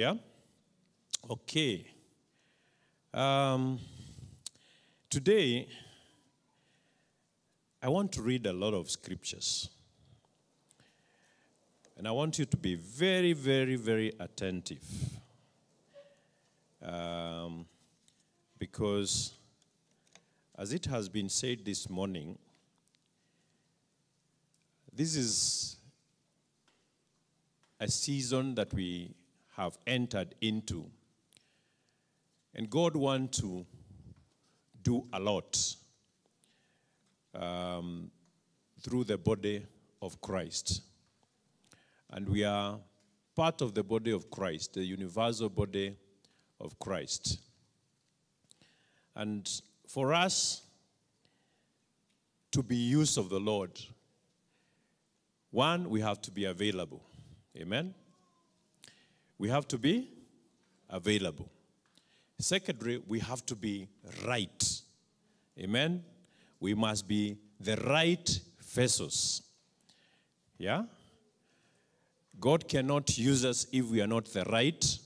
[0.00, 0.14] Yeah?
[1.28, 1.84] Okay.
[3.12, 3.78] Um,
[5.10, 5.68] today,
[7.82, 9.68] I want to read a lot of scriptures.
[11.98, 14.82] And I want you to be very, very, very attentive.
[16.82, 17.66] Um,
[18.58, 19.34] because,
[20.56, 22.38] as it has been said this morning,
[24.90, 25.76] this is
[27.78, 29.14] a season that we
[29.60, 30.86] have entered into.
[32.54, 33.66] And God wants to
[34.82, 35.76] do a lot
[37.34, 38.10] um,
[38.80, 39.66] through the body
[40.00, 40.80] of Christ.
[42.08, 42.78] And we are
[43.36, 45.94] part of the body of Christ, the universal body
[46.58, 47.38] of Christ.
[49.14, 49.46] And
[49.86, 50.62] for us
[52.52, 53.78] to be used of the Lord,
[55.50, 57.02] one, we have to be available.
[57.56, 57.94] Amen?
[59.40, 60.06] We have to be
[60.90, 61.48] available.
[62.38, 63.88] Secondly, we have to be
[64.26, 64.82] right.
[65.58, 66.04] Amen?
[66.60, 69.40] We must be the right vessels.
[70.58, 70.82] Yeah?
[72.38, 74.98] God cannot use us if we are not the right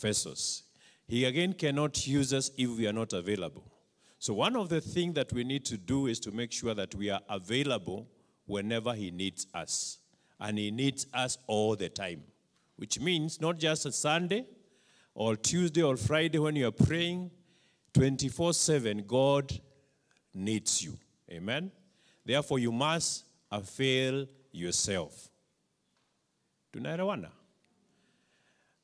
[0.00, 0.62] vessels.
[1.06, 3.70] He again cannot use us if we are not available.
[4.18, 6.94] So, one of the things that we need to do is to make sure that
[6.94, 8.08] we are available
[8.46, 9.98] whenever He needs us.
[10.40, 12.22] And He needs us all the time,
[12.76, 14.46] which means not just a Sunday
[15.14, 17.30] or Tuesday or Friday when you are praying,
[17.92, 19.52] 24 7, God
[20.34, 20.98] needs you.
[21.30, 21.70] Amen?
[22.24, 25.28] Therefore, you must avail yourself.
[26.72, 27.30] Tunaelewana?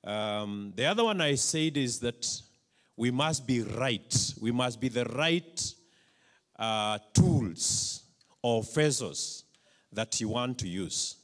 [0.04, 2.42] Um, the other one I said is that
[2.96, 4.34] we must be right.
[4.40, 5.74] We must be the right
[6.58, 8.02] uh, tools
[8.42, 9.44] or vessels
[9.92, 11.16] that you want to use.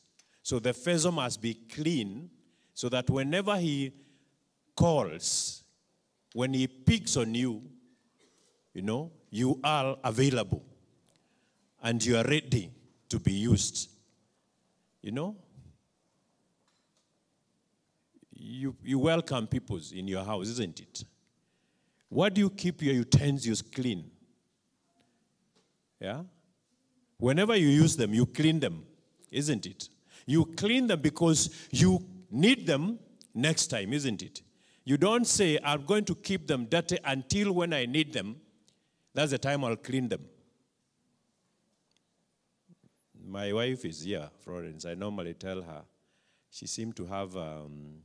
[0.43, 2.31] So the vessel must be clean
[2.77, 3.91] so that whenever he
[4.77, 5.65] calls,
[6.35, 7.63] when he picks on you,
[8.75, 10.63] you know, you are available
[11.83, 12.71] and you are ready
[13.09, 13.89] to be used.
[15.01, 15.37] You know?
[18.35, 21.05] You, you welcome people in your house, isn't it?
[22.11, 24.11] Why do you keep your utensils clean?
[25.99, 26.25] Yeah?
[27.17, 28.85] Whenever you use them, you clean them,
[29.31, 29.89] isn't it?
[30.27, 32.05] You clean them because you
[32.37, 32.99] need them
[33.35, 34.43] next time, isn't it?
[34.85, 38.37] You don't say, I'm going to keep them dirty until when I need them.
[39.15, 40.25] That's the time I'll clean them.
[43.29, 44.85] My wife is here, Florence.
[44.85, 45.83] I normally tell her.
[46.51, 47.97] She seems to have, um,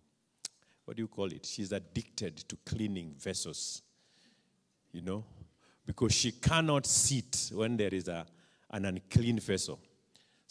[0.85, 1.45] what do you call it?
[1.45, 3.83] She's addicted to cleaning vessels,
[4.91, 5.23] you know,
[5.85, 8.25] because she cannot sit when there is a,
[8.71, 9.79] an unclean vessel.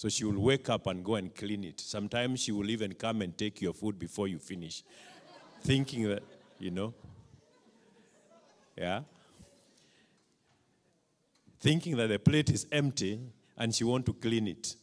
[0.00, 1.78] So she will wake up and go and clean it.
[1.78, 4.82] Sometimes she will even come and take your food before you finish,
[5.60, 6.22] thinking that,
[6.58, 6.94] you know,
[8.78, 9.02] yeah,
[11.60, 13.20] thinking that the plate is empty
[13.58, 14.74] and she want to clean it.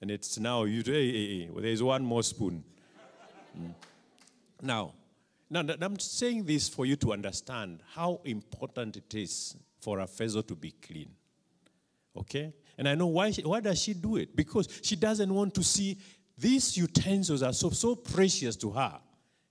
[0.00, 2.64] And it's now, you hey, hey, hey, well, there's one more spoon.
[3.56, 3.72] Mm.
[4.62, 4.94] Now,
[5.48, 10.42] now, I'm saying this for you to understand how important it is for a vessel
[10.42, 11.10] to be clean.
[12.16, 12.52] Okay?
[12.78, 14.36] And I know why, she, why does she do it?
[14.36, 15.98] Because she doesn't want to see
[16.38, 18.98] these utensils are so, so precious to her,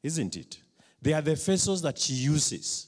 [0.03, 0.59] isn't it?
[1.02, 2.88] They are the vessels that she uses.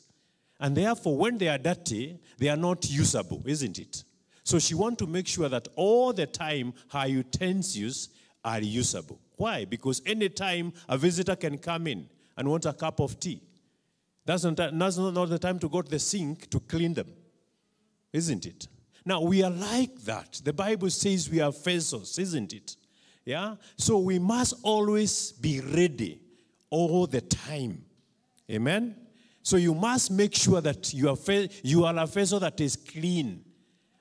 [0.59, 4.03] And therefore, when they are dirty, they are not usable, isn't it?
[4.43, 8.09] So she wants to make sure that all the time her utensils
[8.43, 9.19] are usable.
[9.35, 9.65] Why?
[9.65, 13.41] Because anytime a visitor can come in and want a cup of tea,
[14.25, 17.07] that's not, that's not the time to go to the sink to clean them,
[18.13, 18.67] isn't it?
[19.07, 20.41] Now, we are like that.
[20.43, 22.75] The Bible says we are vessels, isn't it?
[23.23, 23.55] Yeah?
[23.77, 26.19] So we must always be ready
[26.69, 27.85] all the time.
[28.51, 28.97] Amen?
[29.43, 31.17] So you must make sure that you are,
[31.63, 33.45] you are a vessel that is clean,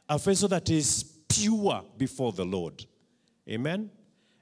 [0.08, 2.84] a vessel that is pure before the Lord.
[3.48, 3.92] Amen?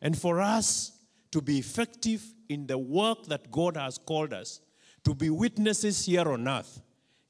[0.01, 0.93] And for us
[1.33, 4.63] to be effective in the work that God has called us,
[5.05, 6.81] to be witnesses here on earth,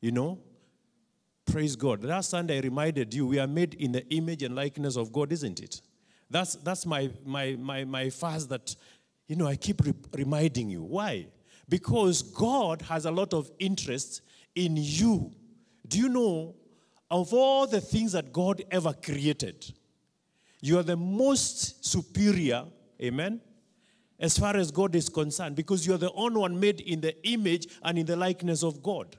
[0.00, 0.38] you know,
[1.44, 2.02] praise God.
[2.05, 5.32] Last Sunday I reminded you we are made in the image and likeness of God,
[5.32, 5.81] isn't it?
[6.31, 8.75] That's, that's my, my, my, my fast that,
[9.26, 10.82] you know, I keep re- reminding you.
[10.82, 11.26] Why?
[11.69, 14.23] Because God has a lot of interest
[14.55, 15.32] in you.
[15.87, 16.55] Do you know,
[17.11, 19.73] of all the things that God ever created,
[20.61, 22.64] you are the most superior,
[23.00, 23.40] amen,
[24.19, 27.14] as far as God is concerned, because you are the only one made in the
[27.29, 29.17] image and in the likeness of God.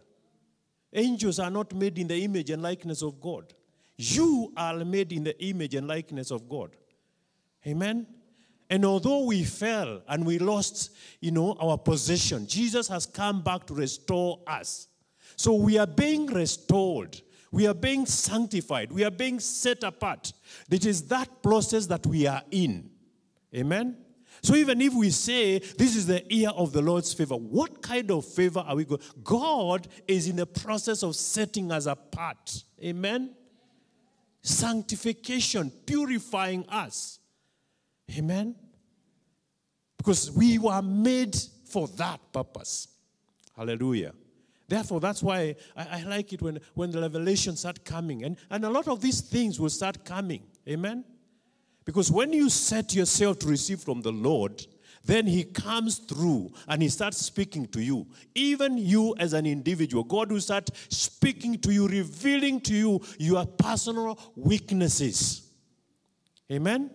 [0.96, 3.54] Angels are not made in the image and likeness of God.
[3.98, 6.72] You are made in the image and likeness of God.
[7.68, 8.08] Amen?
[8.70, 13.68] And although we fell and we lost, you know, our position, Jesus has come back
[13.68, 14.88] to restore us.
[15.36, 17.22] So we are being restored.
[17.52, 18.92] We are being sanctified.
[18.92, 20.34] We are being set apart.
[20.70, 22.90] It is that process that we are in.
[23.54, 23.98] Amen?
[24.42, 28.12] So even if we say this is the year of the Lord's favor, what kind
[28.12, 29.02] of favor are we going?
[29.24, 32.64] God is in the process of setting us apart.
[32.84, 33.36] Amen?
[34.42, 37.20] Sanctification, purifying us.
[38.18, 38.56] Amen?
[39.98, 41.36] Because we were made
[41.66, 42.88] for that purpose.
[43.56, 44.14] Hallelujah.
[44.68, 48.24] Therefore, that's why I, I, like it when, when the revelations start coming.
[48.24, 50.44] And, and a lot of these things will start coming.
[50.68, 51.04] Amen?
[51.86, 54.66] Because when you set yourself to receive from the Lord,
[55.06, 58.08] then He comes through and He starts speaking to you.
[58.34, 63.46] Even you as an individual, God will start speaking to you, revealing to you your
[63.46, 65.44] personal weaknesses.
[66.52, 66.90] Amen?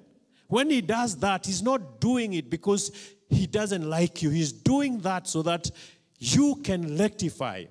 [0.49, 2.91] When He does that, He's not doing it because
[3.29, 4.31] He doesn't like you.
[4.31, 5.71] He's doing that so that
[6.19, 7.65] you can rectify.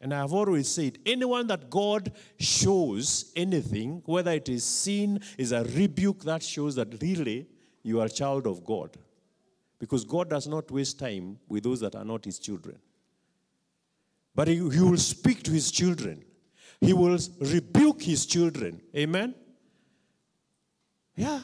[0.00, 5.50] And I have always said, anyone that God shows anything, whether it is sin, is
[5.50, 7.48] a rebuke that shows that really
[7.82, 8.96] you are a child of God.
[9.80, 12.78] Because God does not waste time with those that are not his children.
[14.34, 16.24] But he, he will speak to his children.
[16.80, 18.80] He will rebuke his children.
[18.94, 19.34] Amen?
[21.16, 21.40] Yeah.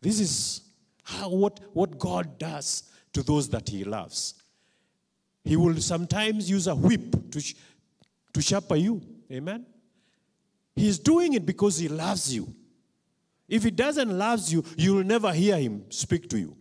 [0.00, 0.62] This is
[1.02, 4.41] how, what, what God does to those that he loves.
[5.44, 7.54] He will sometimes use a whip to, sh-
[8.32, 9.02] to sharper you.
[9.30, 9.66] Amen?
[10.74, 12.54] He's doing it because he loves you.
[13.48, 16.56] If he doesn't love you, you'll never hear him speak to you.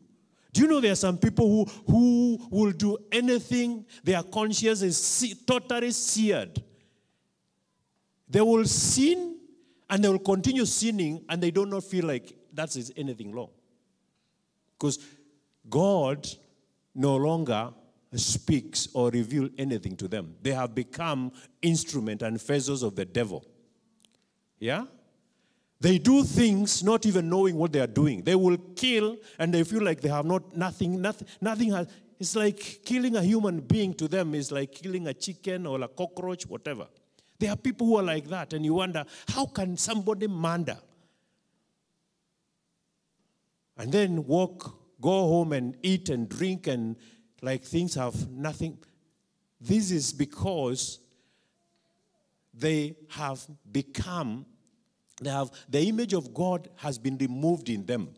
[0.54, 5.44] Do you know there are some people who, who will do anything, their conscience is
[5.46, 6.62] totally seared.
[8.28, 9.38] They will sin
[9.90, 13.50] and they will continue sinning and they do not feel like that is anything wrong.
[14.78, 15.00] Because
[15.70, 16.28] God
[16.94, 17.72] no longer
[18.20, 20.36] speaks or reveal anything to them.
[20.42, 21.32] They have become
[21.62, 23.46] instrument and vessels of the devil.
[24.60, 24.86] Yeah?
[25.80, 28.24] They do things not even knowing what they are doing.
[28.24, 31.88] They will kill and they feel like they have not nothing, nothing, nothing has
[32.22, 35.88] it's like killing a human being to them is like killing a chicken or a
[35.88, 36.86] cockroach, whatever.
[37.40, 40.78] There are people who are like that, and you wonder, how can somebody murder?
[43.76, 46.96] And then walk, go home and eat and drink and
[47.42, 48.78] like things have nothing.
[49.60, 51.00] This is because
[52.54, 54.46] they have become,
[55.22, 58.10] they have, the image of God has been removed in them,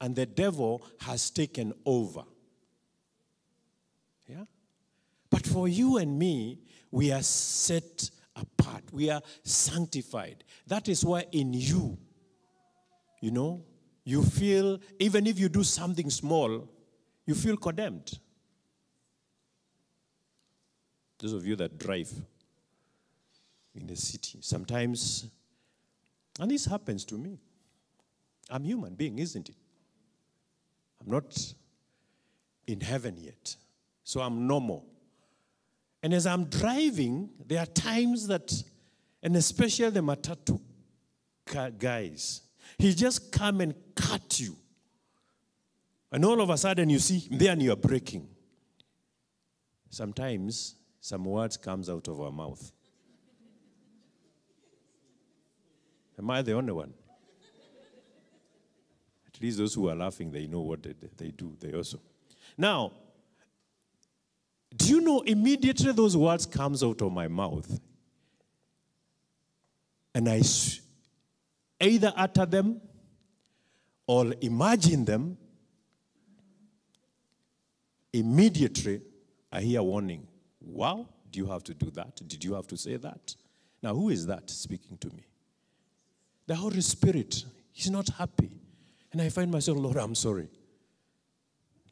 [0.00, 2.22] and the devil has taken over.
[4.26, 4.44] Yeah?
[5.28, 6.58] But for you and me,
[6.90, 10.44] we are set apart, we are sanctified.
[10.66, 11.98] That is why in you,
[13.20, 13.64] you know,
[14.04, 16.68] you feel, even if you do something small,
[17.30, 18.18] you feel condemned.
[21.20, 22.10] Those of you that drive
[23.72, 25.26] in the city, sometimes,
[26.40, 27.38] and this happens to me.
[28.50, 29.54] I'm human being, isn't it?
[31.00, 31.54] I'm not
[32.66, 33.54] in heaven yet,
[34.02, 34.84] so I'm normal.
[36.02, 38.52] And as I'm driving, there are times that,
[39.22, 40.60] and especially the matatu
[41.78, 42.42] guys,
[42.76, 44.56] he just come and cut you.
[46.12, 48.28] And all of a sudden you see then you're breaking.
[49.90, 52.72] Sometimes some words comes out of our mouth.
[56.18, 56.92] Am I the only one?
[59.26, 61.56] At least those who are laughing, they know what they, they do.
[61.58, 62.00] They also.
[62.58, 62.92] Now,
[64.76, 67.80] do you know immediately those words comes out of my mouth
[70.14, 70.42] and I
[71.80, 72.80] either utter them
[74.06, 75.38] or imagine them,
[78.12, 79.00] immediately
[79.52, 80.26] I hear warning.
[80.60, 82.20] Wow, do you have to do that?
[82.26, 83.34] Did you have to say that?
[83.82, 85.24] Now, who is that speaking to me?
[86.46, 87.44] The Holy Spirit.
[87.72, 88.50] He's not happy.
[89.12, 90.48] And I find myself, Lord, I'm sorry.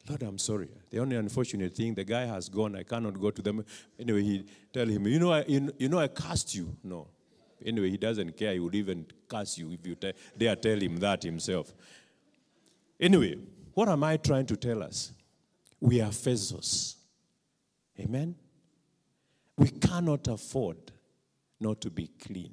[0.08, 0.68] Lord, I'm sorry.
[0.90, 2.76] The only unfortunate thing, the guy has gone.
[2.76, 3.64] I cannot go to them.
[3.98, 6.75] Anyway, he tell him, you know, I, you, you know, I cast you.
[6.82, 7.08] No.
[7.64, 8.52] Anyway, he doesn't care.
[8.52, 11.75] He would even curse you if you te- dare tell him that himself.
[13.00, 13.38] Anyway,
[13.75, 15.12] what am I trying to tell us?
[15.80, 16.97] We are vessels.
[18.00, 18.35] Amen?
[19.56, 20.76] We cannot afford
[21.61, 22.52] not to be clean.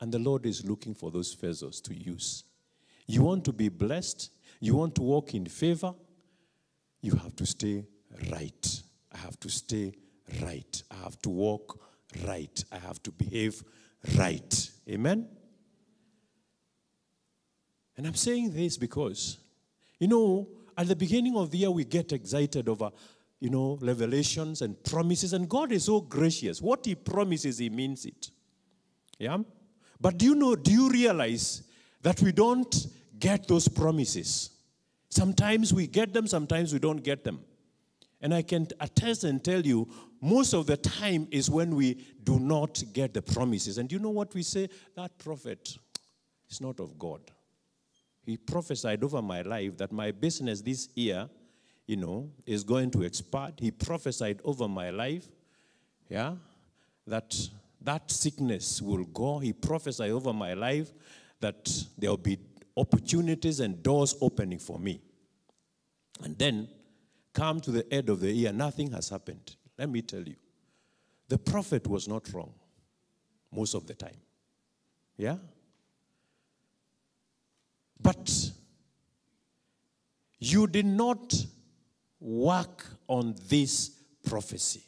[0.00, 2.44] And the Lord is looking for those vessels to use.
[3.06, 4.30] You want to be blessed?
[4.60, 5.94] You want to walk in favor?
[7.00, 7.84] You have to stay
[8.30, 8.82] right.
[9.12, 9.94] I have to stay
[10.42, 10.82] right.
[10.90, 11.80] I have to walk
[12.26, 12.64] right.
[12.72, 13.62] I have to behave
[14.18, 14.70] right.
[14.88, 15.28] Amen?
[17.96, 19.38] And I'm saying this because,
[19.98, 22.90] you know, at the beginning of the year, we get excited over,
[23.40, 26.60] you know, revelations and promises, and God is so gracious.
[26.60, 28.30] What He promises, He means it.
[29.18, 29.38] Yeah?
[30.00, 31.62] But do you know, do you realize
[32.02, 32.86] that we don't
[33.18, 34.50] get those promises?
[35.08, 37.40] Sometimes we get them, sometimes we don't get them.
[38.20, 39.88] And I can attest and tell you,
[40.20, 43.78] most of the time is when we do not get the promises.
[43.78, 44.68] And you know what we say?
[44.94, 45.76] That prophet
[46.50, 47.20] is not of God.
[48.26, 51.28] He prophesied over my life that my business this year,
[51.86, 53.54] you know, is going to expand.
[53.58, 55.28] He prophesied over my life,
[56.08, 56.34] yeah,
[57.06, 57.34] that
[57.82, 59.38] that sickness will go.
[59.38, 60.92] He prophesied over my life
[61.40, 62.38] that there will be
[62.76, 65.00] opportunities and doors opening for me.
[66.24, 66.68] And then
[67.32, 69.54] come to the end of the year, nothing has happened.
[69.78, 70.34] Let me tell you,
[71.28, 72.52] the prophet was not wrong
[73.52, 74.16] most of the time.
[75.16, 75.36] Yeah?
[78.00, 78.50] But
[80.38, 81.34] you did not
[82.20, 83.90] work on this
[84.24, 84.82] prophecy.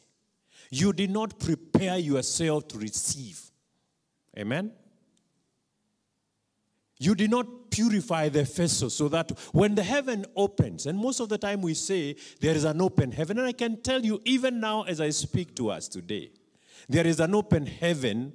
[0.69, 3.41] You did not prepare yourself to receive.
[4.37, 4.71] Amen?
[6.99, 11.29] You did not purify the vessel so that when the heaven opens, and most of
[11.29, 14.59] the time we say there is an open heaven, and I can tell you, even
[14.59, 16.31] now as I speak to us today,
[16.87, 18.33] there is an open heaven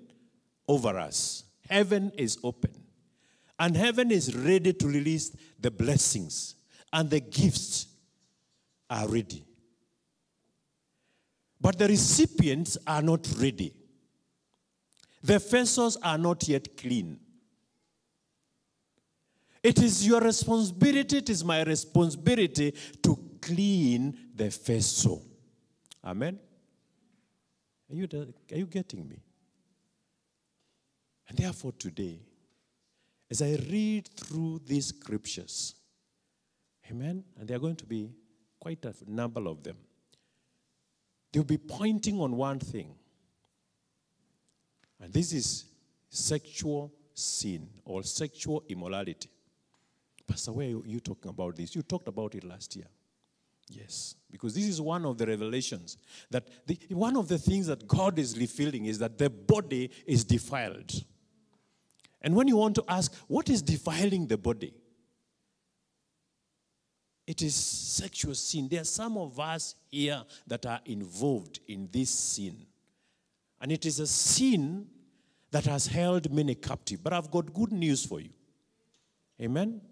[0.66, 1.44] over us.
[1.68, 2.83] Heaven is open.
[3.64, 6.54] And heaven is ready to release the blessings,
[6.92, 7.86] and the gifts
[8.90, 9.42] are ready.
[11.58, 13.72] But the recipients are not ready.
[15.22, 17.18] The vessels are not yet clean.
[19.62, 25.24] It is your responsibility, it is my responsibility to clean the vessel.
[26.04, 26.38] Amen?
[27.90, 28.08] Are you,
[28.52, 29.22] are you getting me?
[31.30, 32.20] And therefore, today,
[33.30, 35.74] as I read through these scriptures,
[36.90, 38.10] amen, and there are going to be
[38.60, 39.76] quite a number of them,
[41.32, 42.94] they'll be pointing on one thing.
[45.00, 45.64] And this is
[46.08, 49.28] sexual sin or sexual immorality.
[50.26, 51.74] Pastor, where are you talking about this?
[51.74, 52.86] You talked about it last year.
[53.68, 55.96] Yes, because this is one of the revelations
[56.30, 60.22] that the, one of the things that God is revealing is that the body is
[60.24, 60.92] defiled.
[62.24, 64.72] And when you want to ask, what is defiling the body?
[67.26, 68.66] It is sexual sin.
[68.66, 72.64] There are some of us here that are involved in this sin.
[73.60, 74.86] And it is a sin
[75.50, 77.04] that has held many captive.
[77.04, 78.30] But I've got good news for you.
[79.40, 79.82] Amen?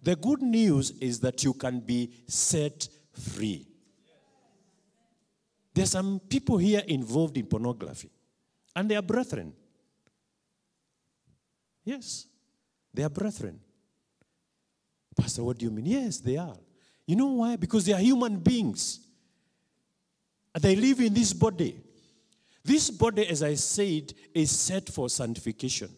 [0.00, 3.66] The good news is that you can be set free.
[5.74, 8.10] There's some people here involved in pornography,
[8.74, 9.54] and they are brethren.
[11.90, 12.26] Yes,
[12.94, 13.58] they are brethren.
[15.16, 15.86] Pastor, what do you mean?
[15.86, 16.56] Yes, they are.
[17.04, 17.56] You know why?
[17.56, 19.00] Because they are human beings.
[20.60, 21.80] They live in this body.
[22.64, 25.90] This body, as I said, is set for sanctification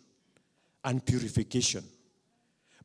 [0.82, 1.84] and purification.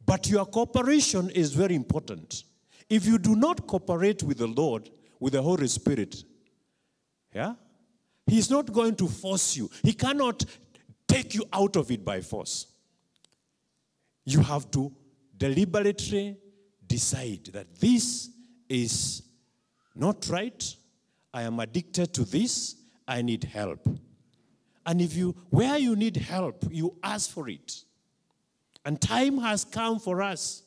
[0.05, 2.43] But your cooperation is very important.
[2.89, 6.23] If you do not cooperate with the Lord, with the Holy Spirit,
[7.33, 7.53] yeah,
[8.25, 9.69] He's not going to force you.
[9.81, 10.43] He cannot
[11.07, 12.67] take you out of it by force.
[14.27, 14.91] You have to
[15.37, 16.35] deliberately
[16.85, 18.29] decide that this
[18.67, 19.23] is
[19.95, 20.75] not right.
[21.33, 22.75] I am addicted to this.
[23.07, 23.87] I need help.
[24.85, 27.83] And if you, where you need help, you ask for it.
[28.83, 30.63] And time has come for us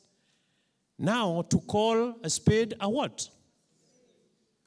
[0.97, 3.29] now to call a spade a what?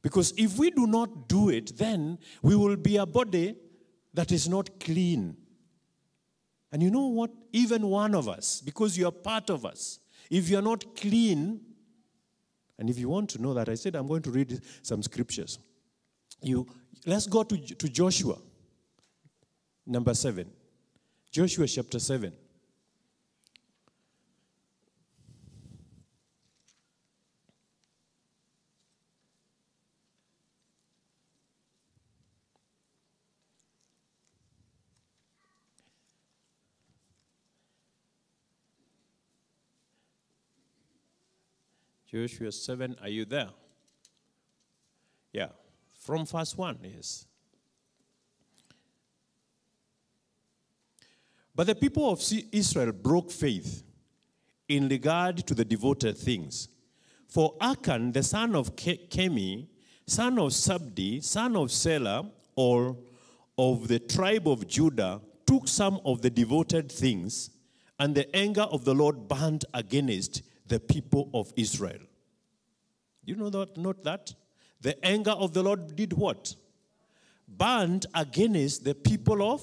[0.03, 3.57] Because if we do not do it, then we will be a body
[4.13, 5.37] that is not clean.
[6.75, 7.31] And you know what?
[7.52, 11.61] Even one of us, because you are part of us, if you are not clean,
[12.76, 15.61] and if you want to know that, I said I'm going to read some scriptures.
[16.43, 16.66] You
[17.07, 18.38] let's go to, to Joshua,
[19.87, 20.50] number seven.
[21.31, 22.33] Joshua chapter 7.
[42.14, 43.49] Joshua 7, are you there?
[45.33, 45.49] Yeah.
[45.99, 47.26] From verse 1, yes.
[51.52, 53.83] But the people of Israel broke faith
[54.68, 56.68] in regard to the devoted things.
[57.26, 59.66] For Achan, the son of Carmi,
[60.06, 62.97] son of Zabdi, son of Selah, or
[63.59, 67.50] of the tribe of Judah, took some of the devoted things
[67.99, 72.00] and the anger of the Lord burned against the people of Israel.
[73.25, 73.76] You know that?
[73.76, 74.35] Note that?
[74.80, 76.54] The anger of the Lord did what?
[77.49, 79.62] Burned against the people of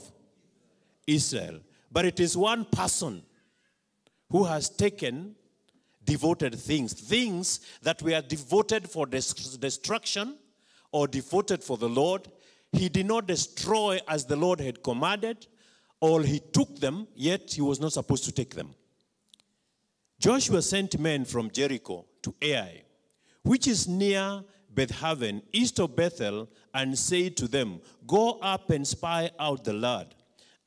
[1.05, 1.59] Israel.
[1.91, 3.23] But it is one person
[4.29, 5.35] who has taken
[6.05, 10.37] devoted things, things that were devoted for destruction
[10.91, 12.27] or devoted for the Lord.
[12.71, 15.47] He did not destroy as the Lord had commanded,
[15.99, 18.73] or he took them, yet he was not supposed to take them.
[20.21, 22.83] Joshua sent men from Jericho to Ai,
[23.41, 29.31] which is near Bethaven, east of Bethel, and said to them, Go up and spy
[29.39, 30.13] out the land.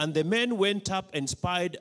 [0.00, 1.76] And the men went up and spied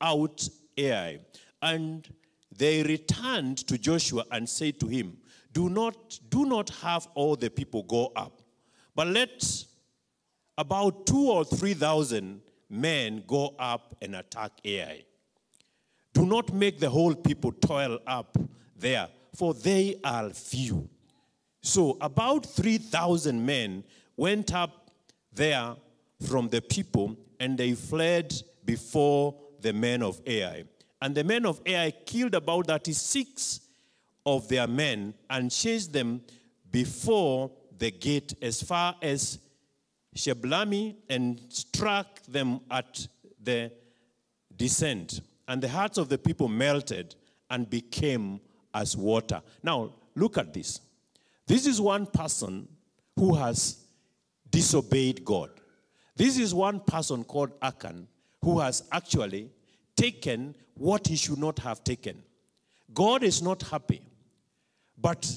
[0.00, 1.18] out Ai.
[1.60, 2.08] And
[2.56, 5.18] they returned to Joshua and said to him,
[5.52, 8.40] Do not, do not have all the people go up,
[8.94, 9.44] but let
[10.56, 15.04] about two or three thousand men go up and attack Ai.
[16.14, 18.38] Do not make the whole people toil up
[18.78, 20.88] there, for they are few.
[21.60, 23.84] So about 3,000 men
[24.16, 24.90] went up
[25.32, 25.74] there
[26.26, 28.32] from the people, and they fled
[28.64, 30.64] before the men of Ai.
[31.02, 33.60] And the men of Ai killed about 36
[34.24, 36.22] of their men and chased them
[36.70, 39.38] before the gate as far as
[40.16, 43.06] Sheblami and struck them at
[43.42, 43.72] the
[44.56, 45.20] descent.
[45.46, 47.14] And the hearts of the people melted
[47.50, 48.40] and became
[48.72, 49.42] as water.
[49.62, 50.80] Now, look at this.
[51.46, 52.68] This is one person
[53.16, 53.84] who has
[54.50, 55.50] disobeyed God.
[56.16, 58.08] This is one person called Achan
[58.42, 59.50] who has actually
[59.96, 62.22] taken what he should not have taken.
[62.92, 64.02] God is not happy.
[64.96, 65.30] But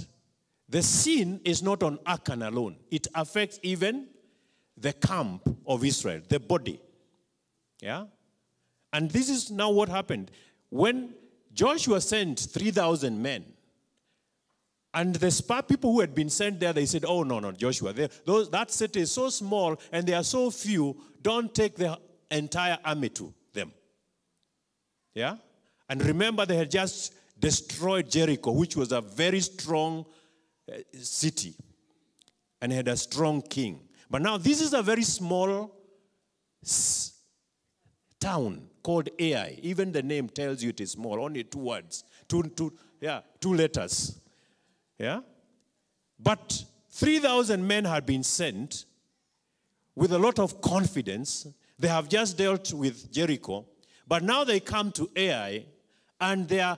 [0.70, 4.08] the sin is not on Achan alone, it affects even
[4.78, 6.80] the camp of Israel, the body.
[7.82, 8.06] Yeah?
[8.98, 10.32] And this is now what happened.
[10.70, 11.14] When
[11.54, 13.46] Joshua sent 3,000 men,
[14.92, 17.94] and the spa people who had been sent there, they said, Oh, no, no, Joshua,
[18.26, 21.96] those, that city is so small and they are so few, don't take the
[22.32, 23.72] entire army to them.
[25.14, 25.36] Yeah?
[25.88, 30.08] And remember, they had just destroyed Jericho, which was a very strong
[30.74, 31.54] uh, city
[32.64, 33.80] and had a strong king.
[34.10, 35.72] But now this is a very small
[38.20, 39.60] town called Ai.
[39.62, 43.54] Even the name tells you it is small, only two words, two, two, yeah, two
[43.54, 44.20] letters.
[44.98, 45.22] Yeah?
[46.20, 48.86] But 3,000 men had been sent
[49.96, 51.48] with a lot of confidence.
[51.78, 53.66] They have just dealt with Jericho,
[54.08, 55.66] but now they come to Ai
[56.20, 56.78] and they are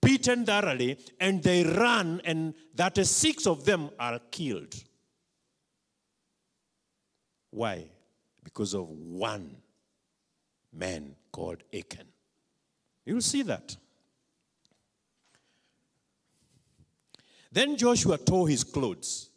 [0.00, 4.74] beaten thoroughly and they run, and that six of them are killed.
[7.50, 7.86] Why?
[8.44, 9.56] Because of one
[10.78, 12.06] man called Achan.
[13.04, 13.76] You'll see that.
[17.50, 19.30] Then Joshua tore his clothes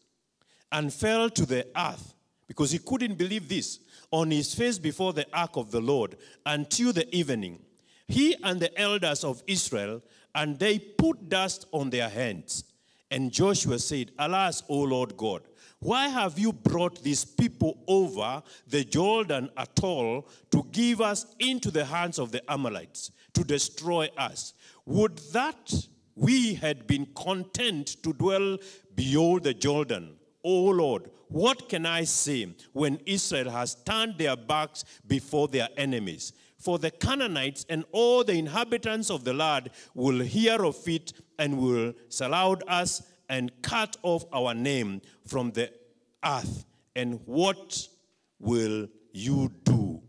[0.72, 2.14] and fell to the earth
[2.48, 3.80] because he couldn't believe this
[4.12, 7.60] on his face before the ark of the Lord until the evening.
[8.08, 10.02] He and the elders of Israel,
[10.36, 12.66] and they put dust on their hands.
[13.10, 15.44] And Joshua said, Alas, O Lord God,
[15.82, 21.70] why have you brought these people over the Jordan at all to give us into
[21.70, 24.54] the hands of the Amalekites to destroy us?
[24.86, 25.74] Would that
[26.16, 28.58] we had been content to dwell
[28.96, 30.16] beyond the Jordan.
[30.44, 36.34] O Lord, what can I say when Israel has turned their backs before their enemies?
[36.58, 41.58] For the Canaanites and all the inhabitants of the land will hear of it and
[41.58, 45.72] will salute us and cut off our name from the
[46.24, 46.66] earth.
[46.96, 47.88] And what
[48.38, 50.02] will you do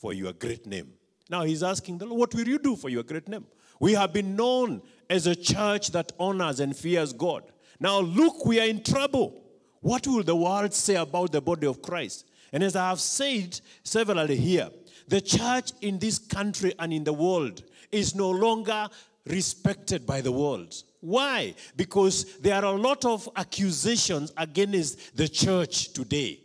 [0.00, 0.92] for your great name?
[1.28, 3.44] Now he's asking the Lord, what will you do for your great name?
[3.80, 7.42] We have been known as a church that honors and fears God.
[7.80, 9.42] Now, look, we are in trouble.
[9.80, 12.24] What will the world say about the body of Christ?
[12.52, 14.70] And as I have said severally here,
[15.08, 18.88] the church in this country and in the world is no longer
[19.26, 20.74] respected by the world.
[21.00, 21.54] Why?
[21.76, 26.40] Because there are a lot of accusations against the church today.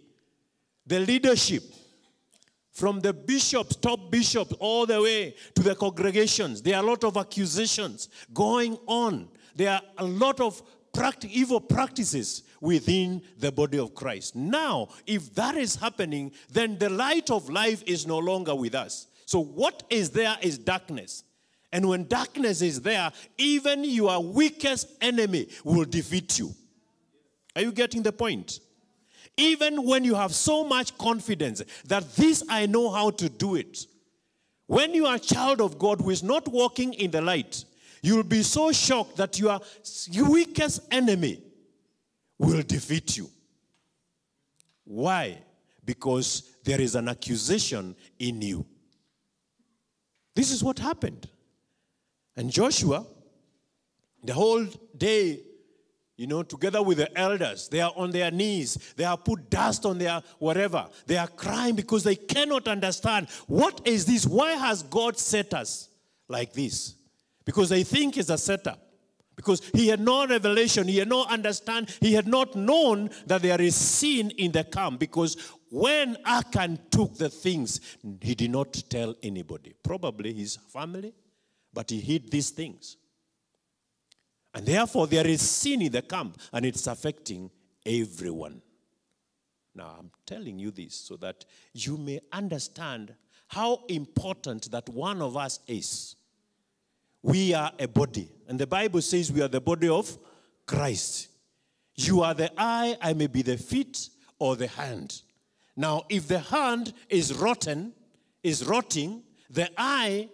[0.88, 1.64] The leadership,
[2.72, 6.62] from the bishops, top bishops, all the way to the congregations.
[6.62, 9.30] There are a lot of accusations going on.
[9.56, 10.62] There are a lot of
[11.30, 14.36] evil practices within the body of Christ.
[14.36, 19.08] Now, if that is happening, then the light of life is no longer with us.
[19.26, 21.24] So, what is there is darkness.
[21.72, 26.54] And when darkness is there, even your weakest enemy will defeat you.
[27.56, 28.60] Are you getting the point?
[29.38, 33.86] Even when you have so much confidence that this I know how to do it,
[34.68, 37.66] When you are a child of God who is not walking in the light,
[38.02, 39.60] you'll be so shocked that your
[40.28, 41.42] weakest enemy
[42.38, 43.30] will defeat you.
[44.84, 45.38] Why?
[45.84, 48.66] Because there is an accusation in you.
[50.34, 51.30] This is what happened.
[52.38, 53.06] And Joshua,
[54.24, 54.66] the whole
[54.98, 55.42] day,
[56.18, 58.94] you know, together with the elders, they are on their knees.
[58.96, 60.88] They have put dust on their whatever.
[61.06, 64.26] They are crying because they cannot understand what is this?
[64.26, 65.90] Why has God set us
[66.28, 66.96] like this?
[67.44, 68.82] Because they think it's a setup.
[69.36, 73.62] Because he had no revelation, he had no understand, he had not known that there
[73.62, 74.98] is sin in the camp.
[74.98, 75.36] Because
[75.70, 77.82] when Achan took the things,
[78.22, 79.76] he did not tell anybody.
[79.84, 81.14] Probably his family,
[81.76, 82.98] but he hid these things.
[84.56, 87.52] And therefore, there is sin in the camp, and it's affecting
[87.86, 88.62] everyone.
[89.76, 93.14] Now, I'm telling you this so that you may understand
[93.48, 96.16] how important that one of us is.
[97.22, 100.18] We are a body, and the Bible says we are the body of
[100.66, 101.28] Christ.
[101.96, 104.10] You are the eye, I may be the feet
[104.40, 105.22] or the hand.
[105.76, 107.94] Now, if the hand is rotten,
[108.44, 110.30] is rotting, the eye,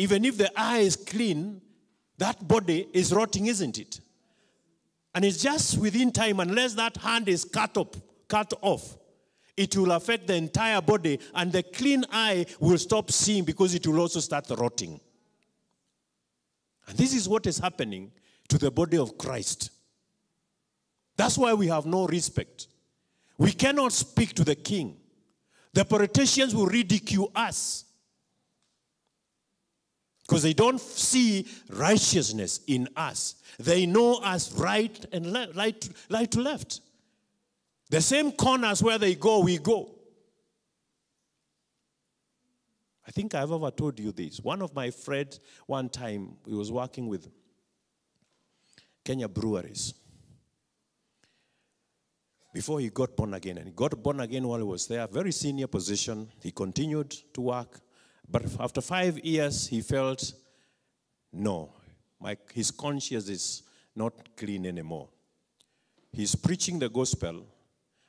[0.00, 1.60] even if the eye is clean,
[2.16, 4.00] that body is rotting, isn't it?
[5.14, 8.96] And it's just within time, unless that hand is cut up, cut off,
[9.58, 13.86] it will affect the entire body, and the clean eye will stop seeing because it
[13.86, 14.98] will also start rotting.
[16.88, 18.10] And this is what is happening
[18.48, 19.70] to the body of Christ.
[21.18, 22.68] That's why we have no respect.
[23.36, 24.96] We cannot speak to the king.
[25.74, 27.84] The politicians will ridicule us
[30.30, 33.34] because they don't see righteousness in us.
[33.58, 36.82] They know us right and le- right, right to left.
[37.88, 39.90] The same corners where they go, we go.
[43.04, 44.38] I think I've ever told you this.
[44.38, 47.28] One of my friends, one time, he was working with
[49.04, 49.94] Kenya Breweries
[52.54, 53.58] before he got born again.
[53.58, 56.28] And he got born again while he was there, very senior position.
[56.40, 57.80] He continued to work.
[58.30, 60.32] But after five years, he felt,
[61.32, 61.72] no,
[62.20, 63.62] my, his conscience is
[63.96, 65.08] not clean anymore.
[66.12, 67.44] He's preaching the gospel,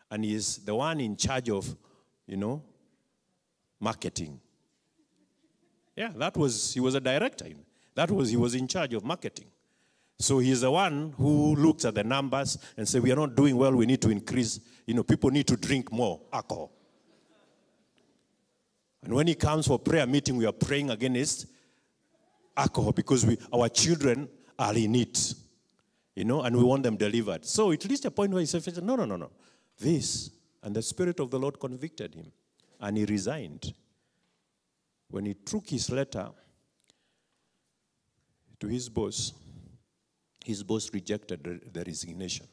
[0.09, 1.75] and he's the one in charge of,
[2.27, 2.61] you know,
[3.79, 4.39] marketing.
[5.95, 7.45] Yeah, that was, he was a director.
[7.95, 9.47] That was, he was in charge of marketing.
[10.19, 13.57] So he's the one who looks at the numbers and say, we are not doing
[13.57, 14.59] well, we need to increase.
[14.85, 16.71] You know, people need to drink more alcohol.
[19.03, 21.47] And when he comes for prayer meeting, we are praying against
[22.55, 25.33] alcohol because we, our children are in it,
[26.15, 27.45] you know, and we want them delivered.
[27.45, 29.31] So it reached a point where he said, no, no, no, no.
[29.79, 30.29] This,
[30.61, 32.31] and the Spirit of the Lord convicted him,
[32.79, 33.73] and he resigned.
[35.09, 36.29] When he took his letter
[38.59, 39.33] to his boss,
[40.45, 42.47] his boss rejected the, the resignation.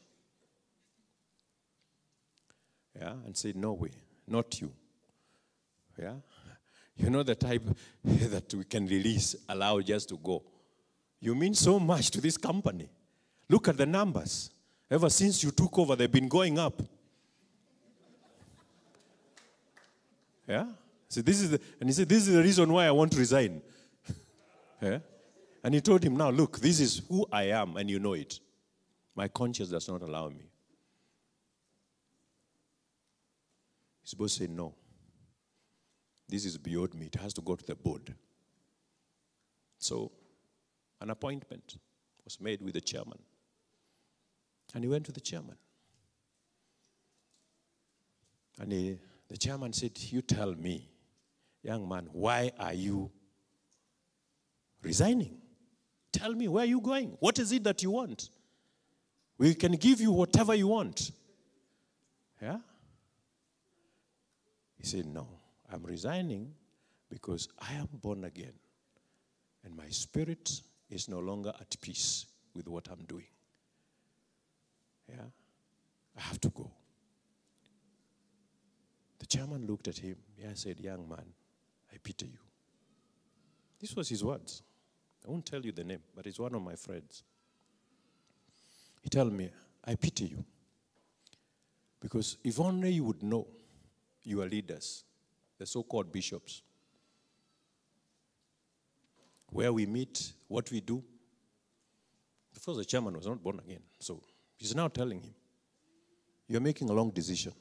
[2.99, 3.91] Yeah, and said, No way,
[4.27, 4.71] not you.
[5.97, 6.15] Yeah,
[6.99, 7.63] you know the type
[8.03, 10.43] that we can release, allow just to go.
[11.21, 12.89] You mean so much to this company.
[13.49, 14.51] Look at the numbers.
[14.91, 16.81] Ever since you took over, they've been going up.
[20.47, 20.65] Yeah?
[21.07, 23.19] So this is the, and he said, This is the reason why I want to
[23.19, 23.61] resign.
[24.81, 24.97] yeah?
[25.63, 28.39] And he told him, Now look, this is who I am, and you know it.
[29.15, 30.49] My conscience does not allow me.
[34.01, 34.73] His boss said, No.
[36.29, 37.07] This is beyond me.
[37.07, 38.13] It has to go to the board.
[39.79, 40.11] So,
[41.01, 41.77] an appointment
[42.23, 43.17] was made with the chairman.
[44.75, 45.55] And he went to the chairman.
[48.59, 50.87] And he, the chairman said, You tell me,
[51.63, 53.09] young man, why are you
[54.83, 55.37] resigning?
[56.11, 57.17] Tell me, where are you going?
[57.19, 58.29] What is it that you want?
[59.37, 61.11] We can give you whatever you want.
[62.41, 62.57] Yeah?
[64.77, 65.27] He said, No,
[65.71, 66.51] I'm resigning
[67.09, 68.53] because I am born again.
[69.63, 73.27] And my spirit is no longer at peace with what I'm doing.
[75.07, 75.25] Yeah?
[76.17, 76.71] I have to go.
[79.19, 80.15] The chairman looked at him.
[80.37, 81.25] Yeah, said, Young man,
[81.93, 82.39] I pity you.
[83.79, 84.61] This was his words.
[85.25, 87.23] I won't tell you the name, but it's one of my friends.
[89.01, 89.49] He told me,
[89.85, 90.43] I pity you.
[91.99, 93.47] Because if only you would know
[94.23, 95.03] your leaders,
[95.59, 96.63] the so called bishops,
[99.49, 101.03] where we meet, what we do.
[102.53, 103.81] Because the chairman was not born again.
[103.99, 104.23] So
[104.57, 105.35] he's now telling him,
[106.47, 107.53] You're making a long decision.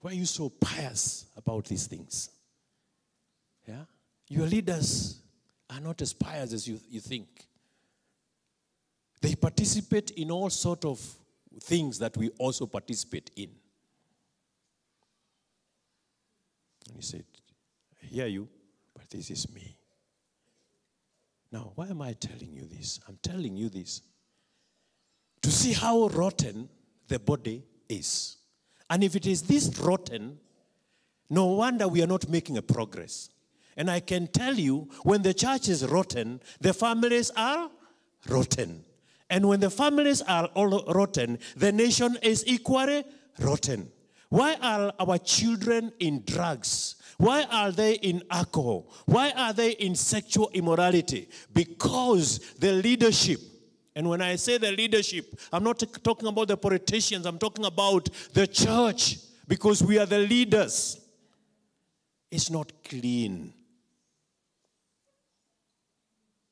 [0.00, 2.28] Why are you so pious about these things?
[3.66, 3.84] Yeah?
[4.28, 5.20] Your leaders
[5.70, 7.26] are not as pious as you, you think.
[9.22, 11.00] They participate in all sort of
[11.62, 13.48] things that we also participate in.
[16.88, 17.24] And he said,
[18.02, 18.48] I hear you,
[18.94, 19.76] but this is me.
[21.50, 23.00] Now, why am I telling you this?
[23.08, 24.02] I'm telling you this
[25.42, 26.68] to see how rotten
[27.08, 28.38] the body is.
[28.90, 30.38] And if it is this rotten,
[31.30, 33.30] no wonder we are not making a progress.
[33.76, 37.70] And I can tell you, when the church is rotten, the families are
[38.28, 38.84] rotten.
[39.30, 43.04] And when the families are all rotten, the nation is equally
[43.38, 43.90] rotten.
[44.28, 46.96] Why are our children in drugs?
[47.18, 48.92] Why are they in alcohol?
[49.06, 51.28] Why are they in sexual immorality?
[51.52, 53.40] Because the leadership,
[53.94, 58.08] and when I say the leadership, I'm not talking about the politicians, I'm talking about
[58.32, 61.00] the church, because we are the leaders.
[62.30, 63.52] It's not clean.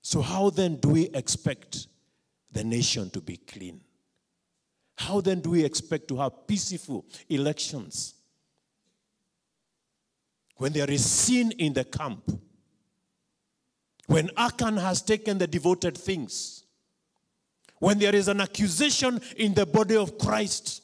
[0.03, 1.87] So, how then do we expect
[2.51, 3.82] the nation to be clean?
[4.97, 8.15] How then do we expect to have peaceful elections?
[10.57, 12.31] When there is sin in the camp,
[14.07, 16.65] when Achan has taken the devoted things,
[17.79, 20.83] when there is an accusation in the body of Christ,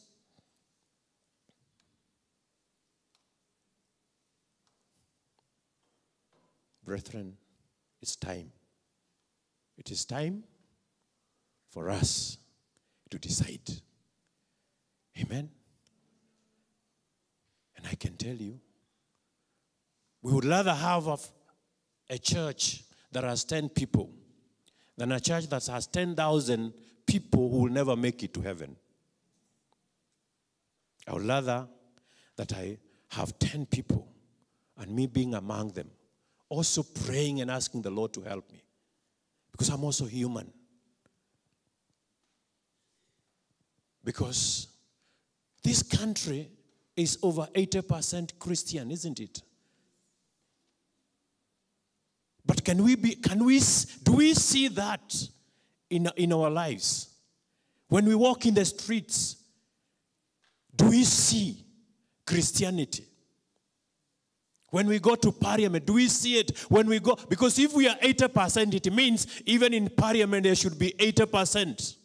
[6.85, 7.37] brethren,
[8.01, 8.51] it's time.
[9.77, 10.43] It is time
[11.69, 12.39] for us
[13.11, 13.71] to decide.
[15.21, 15.51] Amen.
[17.77, 18.59] And I can tell you,
[20.23, 21.19] we would rather have a,
[22.11, 24.11] a church that has 10 people
[24.97, 26.73] than a church that has 10,000
[27.07, 28.77] people who will never make it to heaven.
[31.07, 31.67] I would rather
[32.37, 32.79] that I
[33.11, 34.07] have 10 people
[34.77, 35.91] and me being among them,
[36.49, 38.63] also praying and asking the Lord to help me
[39.51, 40.53] because I'm also human.
[44.05, 44.69] Because
[45.63, 46.51] this country
[46.97, 49.43] is over 80% Christian, isn't it?
[52.45, 53.61] But can we be, can we,
[54.03, 55.15] do we see that
[55.91, 57.11] in, in our lives?
[57.89, 59.37] When we walk in the streets,
[60.75, 61.65] do we see
[62.27, 63.05] Christianity?
[64.71, 67.17] When we go to parliament, do we see it when we go?
[67.29, 71.97] Because if we are 80%, it means even in parliament there should be 80%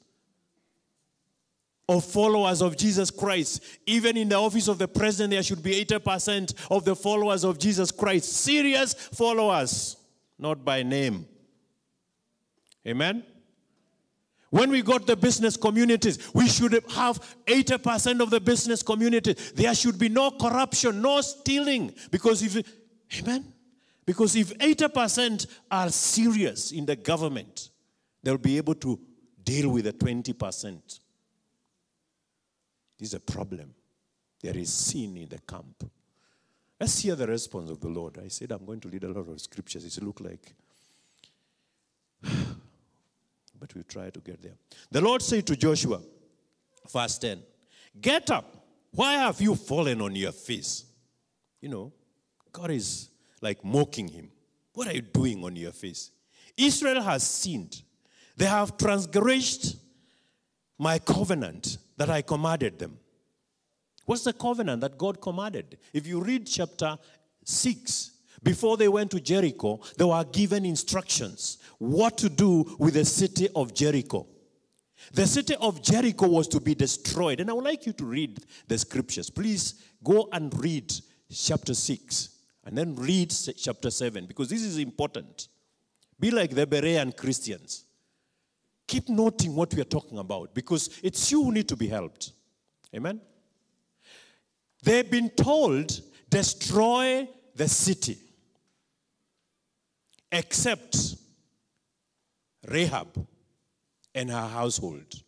[1.88, 3.64] of followers of Jesus Christ.
[3.86, 7.60] Even in the office of the president, there should be 80% of the followers of
[7.60, 8.32] Jesus Christ.
[8.32, 9.98] Serious followers,
[10.40, 11.28] not by name.
[12.88, 13.24] Amen?
[14.50, 19.34] When we got the business communities, we should have 80% of the business community.
[19.56, 21.94] There should be no corruption, no stealing.
[22.12, 22.64] Because if,
[23.20, 23.52] amen?
[24.06, 27.72] Because if 80% are serious in the government,
[28.22, 29.00] they'll be able to
[29.44, 31.00] deal with the 20%.
[33.04, 33.74] Is a problem.
[34.42, 35.84] There is sin in the camp.
[36.80, 38.18] Let's hear the response of the Lord.
[38.24, 39.84] I said I'm going to read a lot of scriptures.
[39.84, 40.54] It look like
[43.60, 44.54] but we try to get there.
[44.90, 46.00] The Lord said to Joshua,
[46.90, 47.44] verse 10,
[48.00, 48.66] Get up.
[48.92, 50.86] Why have you fallen on your face?
[51.60, 51.92] You know,
[52.54, 53.10] God is
[53.42, 54.32] like mocking him.
[54.76, 56.10] What are you doing on your face?
[56.56, 57.82] Israel has sinned.
[58.38, 59.76] They have transgressed
[60.78, 62.98] my covenant that I commanded them.
[64.06, 65.78] What's the covenant that God commanded?
[65.94, 66.98] If you read chapter
[67.46, 68.12] 6,
[68.44, 73.48] before they went to Jericho, they were given instructions what to do with the city
[73.56, 74.28] of Jericho.
[75.14, 77.40] The city of Jericho was to be destroyed.
[77.40, 79.30] And I would like you to read the scriptures.
[79.30, 80.94] Please go and read
[81.32, 82.30] chapter 6
[82.66, 85.48] and then read chapter 7 because this is important.
[86.20, 87.86] Be like the Berean Christians.
[88.88, 92.32] Keep noting what we are talking about because it's you who need to be helped.
[92.96, 93.22] Amen?
[94.84, 98.18] They've been told, destroy the city
[100.32, 101.16] except
[102.68, 103.28] Rahab
[104.14, 105.22] and her household.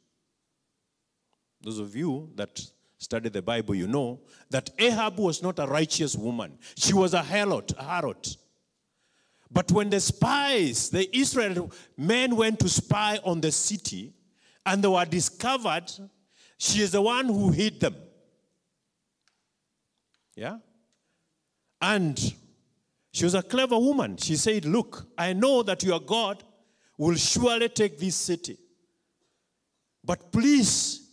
[1.61, 2.61] Those of you that
[2.97, 6.57] study the Bible, you know that Rahab was not a righteous woman.
[6.75, 8.37] She was a harlot, a harlot.
[9.55, 14.13] But when the spies, the Israel men went to spy on the city
[14.65, 15.89] and they were discovered,
[16.57, 17.95] she is the one who hid them.
[20.35, 20.57] Yeah?
[21.81, 22.19] And
[23.13, 24.17] she was a clever woman.
[24.17, 26.43] She said, Look, I know that your God
[26.97, 28.57] will surely take this city.
[30.03, 31.11] But please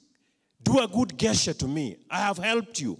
[0.60, 1.98] do a good gesture to me.
[2.10, 2.98] I have helped you.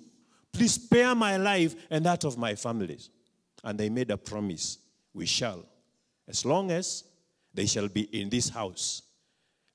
[0.53, 3.11] Please spare my life and that of my families.
[3.65, 4.79] And they made a promise
[5.15, 5.65] we shall,
[6.29, 7.05] as long as
[7.55, 9.03] they shall be in this house.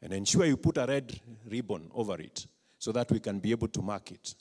[0.01, 1.19] And ensure you put a red
[1.49, 2.45] ribbon over it
[2.77, 4.35] so that we can be able to mark it.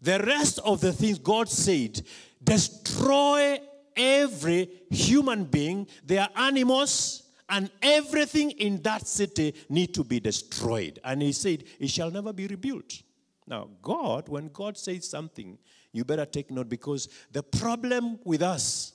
[0.00, 2.00] The rest of the things God said
[2.42, 3.58] destroy
[3.96, 10.98] every human being, their animals, and everything in that city need to be destroyed.
[11.04, 13.02] And he said, it shall never be rebuilt.
[13.46, 15.58] Now, God, when God says something,
[15.92, 18.93] you better take note because the problem with us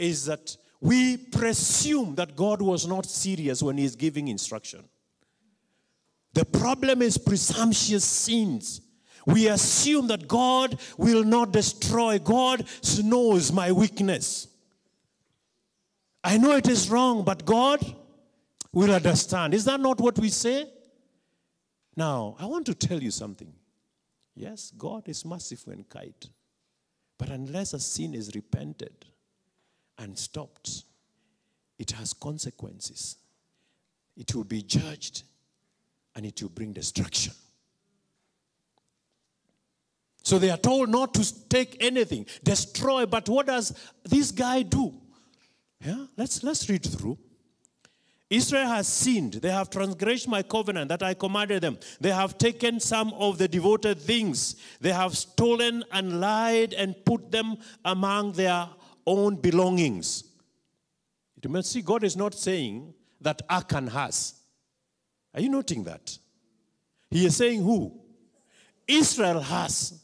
[0.00, 4.84] is that we presume that God was not serious when He's giving instruction.
[6.32, 8.80] The problem is presumptuous sins.
[9.26, 12.18] We assume that God will not destroy.
[12.18, 12.64] God
[13.02, 14.48] knows my weakness.
[16.24, 17.84] I know it is wrong, but God
[18.72, 19.52] will understand.
[19.52, 20.66] Is that not what we say?
[21.96, 23.52] Now, I want to tell you something.
[24.34, 26.14] Yes, God is merciful and kind.
[27.18, 29.04] But unless a sin is repented
[30.00, 30.82] and stopped,
[31.78, 33.16] it has consequences.
[34.16, 35.22] It will be judged
[36.16, 37.32] and it will bring destruction.
[40.22, 43.06] So they are told not to take anything, destroy.
[43.06, 43.72] But what does
[44.04, 44.94] this guy do?
[45.84, 47.18] Yeah, let's let's read through.
[48.28, 49.34] Israel has sinned.
[49.34, 51.78] They have transgressed my covenant that I commanded them.
[52.00, 54.54] They have taken some of the devoted things.
[54.80, 58.68] They have stolen and lied and put them among their
[59.06, 60.24] own belongings.
[61.42, 64.34] You must see, God is not saying that Achan has.
[65.34, 66.18] Are you noting that?
[67.10, 67.98] He is saying who?
[68.86, 70.00] Israel has.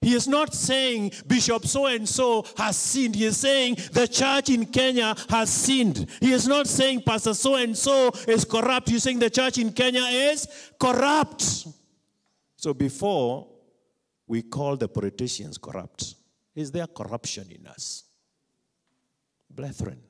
[0.00, 3.16] He is not saying Bishop so and so has sinned.
[3.16, 6.06] He is saying the church in Kenya has sinned.
[6.20, 8.90] He is not saying Pastor so and so is corrupt.
[8.90, 10.46] He's saying the church in Kenya is
[10.78, 11.66] corrupt.
[12.56, 13.48] So before
[14.26, 16.16] we call the politicians corrupt,
[16.54, 18.04] is there corruption in us?
[19.50, 20.00] Brethren,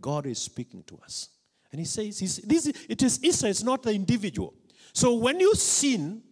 [0.00, 1.28] God is speaking to us.
[1.70, 4.54] And he says, this, it is Israel, it's not the individual.
[4.92, 6.22] So when you sin,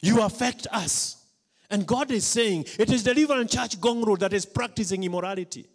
[0.00, 1.26] you affect us.
[1.70, 5.68] And God is saying, it is the Deliverance Church Ngong Road that is practicing immorality.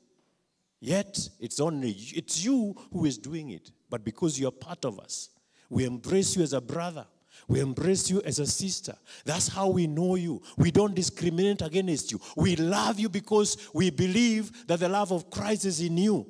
[0.80, 3.72] Yet, it's only, it's you who is doing it.
[3.90, 5.30] But because you're part of us,
[5.70, 7.06] we embrace you as a brother.
[7.48, 8.96] We embrace you as a sister.
[9.26, 10.42] That's how we know you.
[10.58, 12.20] We don't discriminate against you.
[12.36, 16.26] We love you because we believe that the love of Christ is in you.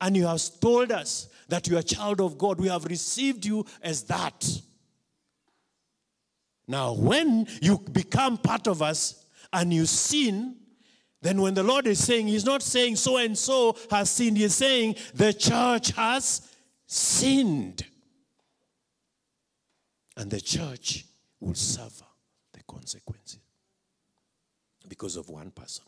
[0.00, 2.60] And you have told us that you are a child of God.
[2.60, 4.46] We have received you as that.
[6.68, 10.56] Now, when you become part of us and you sin,
[11.22, 14.54] then when the Lord is saying, He's not saying so and so has sinned, He's
[14.54, 16.52] saying the church has
[16.86, 17.84] sinned.
[20.16, 21.04] And the church
[21.40, 22.06] will suffer
[22.52, 23.40] the consequences
[24.88, 25.84] because of one person.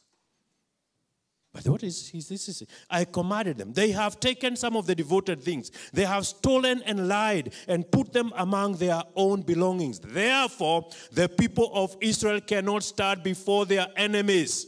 [1.53, 3.73] But what is this is I commanded them.
[3.73, 5.71] They have taken some of the devoted things.
[5.93, 9.99] They have stolen and lied and put them among their own belongings.
[9.99, 14.67] Therefore, the people of Israel cannot stand before their enemies.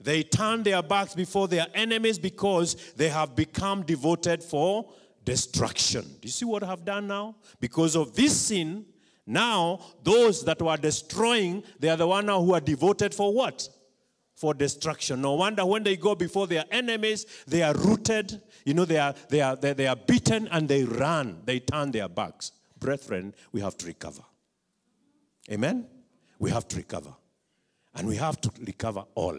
[0.00, 4.90] They turn their backs before their enemies because they have become devoted for
[5.30, 6.02] destruction.
[6.02, 7.36] Do you see what I have done now?
[7.60, 8.84] Because of this sin,
[9.26, 13.68] now those that were destroying, they are the one now who are devoted for what?
[14.34, 15.20] for destruction.
[15.20, 19.14] No wonder when they go before their enemies, they are rooted, you know, they are,
[19.28, 22.52] they are, they, they are beaten and they run, they turn their backs.
[22.78, 24.22] Brethren, we have to recover.
[25.52, 25.86] Amen?
[26.38, 27.14] We have to recover.
[27.94, 29.38] And we have to recover all.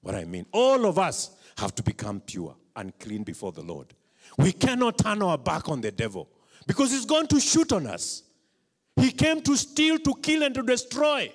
[0.00, 3.94] What I mean, all of us have to become pure and clean before the Lord.
[4.40, 6.28] We cannot turn our back on the devil
[6.66, 8.22] because he's going to shoot on us.
[8.96, 11.32] He came to steal, to kill, and to destroy.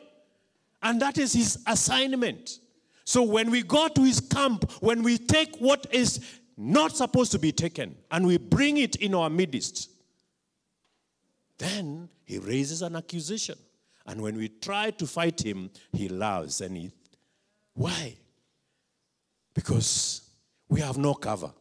[0.82, 2.60] And that is his assignment.
[3.06, 6.20] So when we go to his camp, when we take what is
[6.58, 9.90] not supposed to be taken and we bring it in our midst,
[11.58, 13.58] then he raises an accusation.
[14.08, 16.92] And when we try to fight him, he laughs and he.
[17.74, 18.16] Why?
[19.54, 20.22] Because
[20.70, 21.52] we have no cover.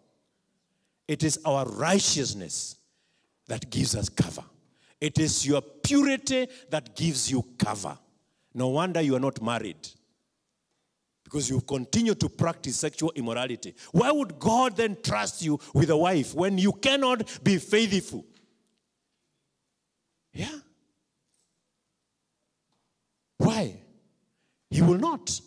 [1.06, 2.76] It is our righteousness
[3.46, 4.44] that gives us cover.
[5.00, 7.98] It is your purity that gives you cover.
[8.54, 9.88] No wonder you are not married
[11.24, 13.74] because you continue to practice sexual immorality.
[13.92, 18.24] Why would God then trust you with a wife when you cannot be faithful?
[20.32, 20.58] Yeah.
[23.38, 23.80] Why?
[24.70, 25.40] He will not.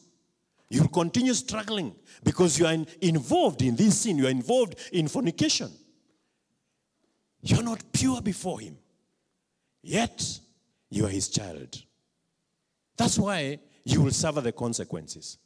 [0.70, 4.18] You will continue struggling because you are in, involved in this sin.
[4.18, 5.72] You are involved in fornication.
[7.42, 8.78] You're not pure before Him.
[9.82, 10.40] Yet,
[10.90, 11.82] you are His child.
[12.98, 15.38] That's why you will suffer the consequences.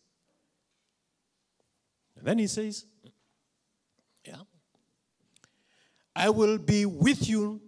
[2.18, 2.86] And then he says,
[4.26, 4.38] Yeah.
[6.16, 7.62] I will be with you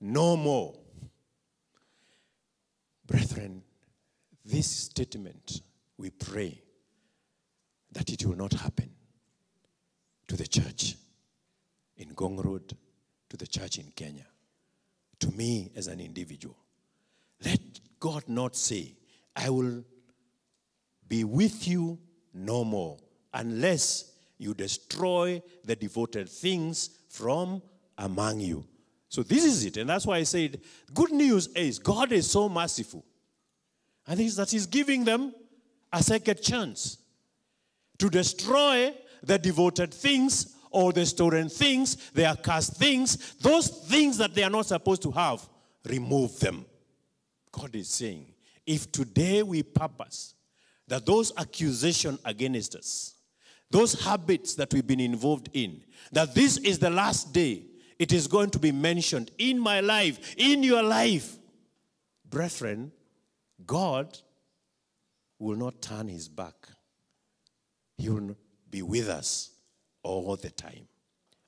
[0.00, 0.74] no more.
[3.06, 3.62] Brethren,
[4.44, 5.62] this statement,
[5.96, 6.62] we pray
[7.92, 8.90] that it will not happen
[10.26, 10.96] to the church
[11.96, 12.76] in Ngong Road,
[13.28, 14.26] to the church in Kenya,
[15.20, 16.56] to me as an individual.
[17.44, 17.60] Let
[17.98, 18.94] God not say,
[19.34, 19.84] I will
[21.08, 21.98] be with you
[22.34, 22.98] no more
[23.32, 27.62] unless you destroy the devoted things from
[27.96, 28.64] among you.
[29.08, 29.76] So this is it.
[29.78, 30.60] And that's why I said,
[30.94, 33.04] good news is God is so merciful.
[34.06, 35.34] And is that He's giving them
[35.92, 36.98] a second chance
[37.98, 44.34] to destroy the devoted things or the stolen things, the accursed things, those things that
[44.34, 45.46] they are not supposed to have,
[45.84, 46.64] remove them.
[47.50, 48.26] God is saying,
[48.66, 50.34] if today we purpose
[50.86, 53.14] that those accusations against us,
[53.70, 55.82] those habits that we've been involved in,
[56.12, 57.64] that this is the last day,
[57.98, 61.36] it is going to be mentioned in my life, in your life.
[62.24, 62.92] Brethren,
[63.66, 64.16] God
[65.38, 66.68] will not turn his back.
[67.98, 68.36] He will
[68.70, 69.50] be with us
[70.02, 70.86] all the time.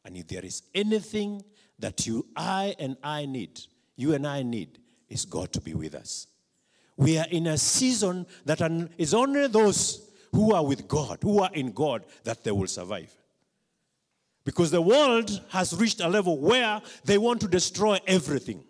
[0.04, 1.42] And if there is anything
[1.78, 3.60] that you, I, and I need,
[3.96, 4.78] you and I need,
[5.08, 6.26] is God to be with us.
[6.96, 8.60] We are in a season that
[8.98, 13.10] is only those who are with God, who are in God, that they will survive.
[14.44, 18.64] Because the world has reached a level where they want to destroy everything.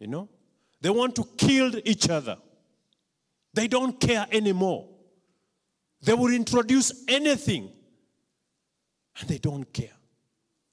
[0.00, 0.28] You know?
[0.80, 2.38] They want to kill each other.
[3.52, 4.88] They don't care anymore.
[6.02, 7.70] They will introduce anything
[9.20, 9.94] and they don't care.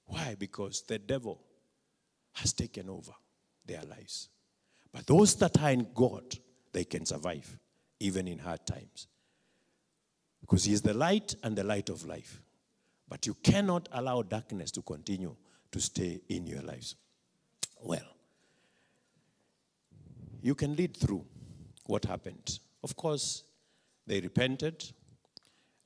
[0.05, 0.35] Why?
[0.37, 1.41] Because the devil
[2.33, 3.13] has taken over
[3.65, 4.29] their lives.
[4.91, 6.37] But those that are in God,
[6.71, 7.57] they can survive
[7.99, 9.07] even in hard times.
[10.41, 12.41] Because He is the light and the light of life.
[13.07, 15.35] But you cannot allow darkness to continue
[15.71, 16.95] to stay in your lives.
[17.81, 18.15] Well,
[20.41, 21.25] you can lead through
[21.85, 22.59] what happened.
[22.83, 23.43] Of course,
[24.05, 24.91] they repented.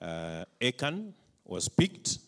[0.02, 1.14] Uh, Achan
[1.45, 2.20] was picked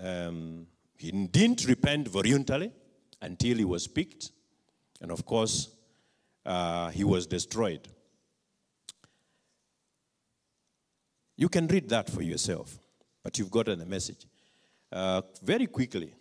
[0.00, 2.72] um, he didn't repent voluntarily
[3.20, 4.30] until he was picked.
[5.00, 5.68] And of course,
[6.46, 7.88] uh, he was destroyed.
[11.36, 12.78] You can read that for yourself,
[13.22, 14.26] but you've gotten the message.
[14.90, 16.14] Uh, very quickly,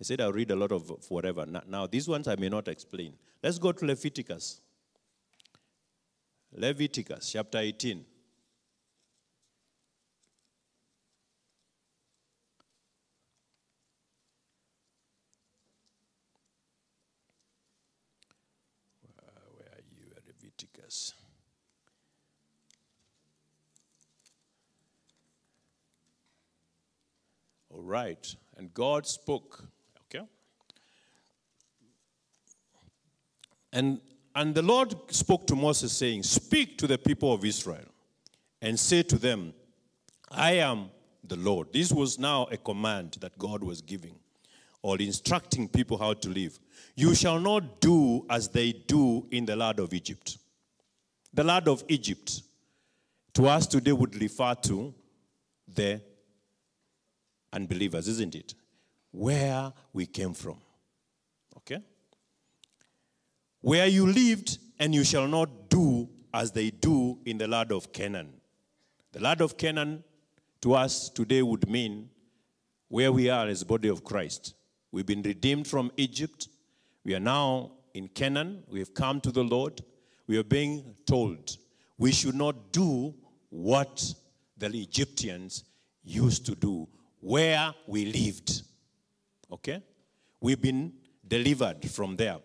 [0.00, 1.46] I said I'll read a lot of whatever.
[1.68, 3.14] Now, these ones I may not explain.
[3.42, 4.60] Let's go to Leviticus.
[6.56, 8.04] Leviticus chapter 18.
[20.54, 21.14] Leviticus.
[27.70, 28.34] All right.
[28.56, 29.64] And God spoke.
[30.06, 30.24] Okay.
[33.72, 34.00] And
[34.34, 37.84] and the Lord spoke to Moses, saying, Speak to the people of Israel
[38.60, 39.54] and say to them,
[40.30, 40.90] I am
[41.22, 41.72] the Lord.
[41.72, 44.16] This was now a command that God was giving
[44.82, 46.58] or instructing people how to live.
[46.96, 50.38] You shall not do as they do in the land of Egypt.
[51.32, 52.42] The land of Egypt,
[53.34, 54.94] to us today, would refer to
[55.72, 56.00] the
[57.54, 58.54] unbelievers, isn't it?
[59.12, 60.58] Where we came from.
[61.56, 61.80] Okay?
[63.60, 67.92] Where you lived, and you shall not do as they do in the land of
[67.92, 68.34] Canaan.
[69.12, 70.04] The land of Canaan
[70.60, 72.10] to us today would mean
[72.88, 74.54] where we are as body of Christ.
[74.90, 76.48] We've been redeemed from Egypt.
[77.04, 78.64] We are now in Canaan.
[78.68, 79.80] We have come to the Lord
[80.26, 81.56] we are being told
[81.98, 83.14] we should not do
[83.50, 84.14] what
[84.56, 85.64] the Egyptians
[86.02, 86.88] used to do
[87.24, 88.62] where we lived.
[89.50, 89.82] Okay?
[90.40, 90.92] We've been
[91.26, 92.38] delivered from there.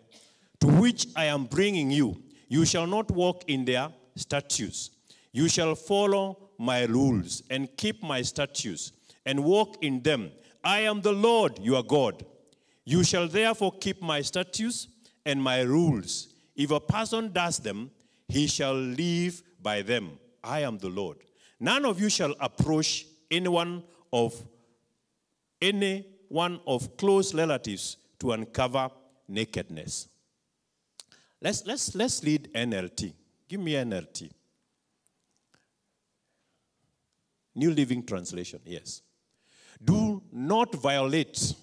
[0.60, 2.22] To which I am bringing you.
[2.48, 4.90] You shall not walk in their statutes.
[5.32, 8.92] You shall follow my rules and keep my statutes
[9.24, 10.30] and walk in them.
[10.64, 12.24] I am the Lord your God.
[12.84, 14.88] You shall therefore keep my statutes
[15.24, 17.90] and my rules if a person does them,
[18.28, 20.18] he shall live by them.
[20.44, 21.16] I am the Lord.
[21.58, 24.34] None of you shall approach anyone of
[25.60, 28.90] any one of close relatives to uncover
[29.28, 30.08] nakedness.
[31.40, 33.12] Let's, let's, let's read NLT.
[33.48, 34.30] Give me NLT.
[37.54, 39.02] New Living Translation, yes.
[39.82, 41.54] Do not violate.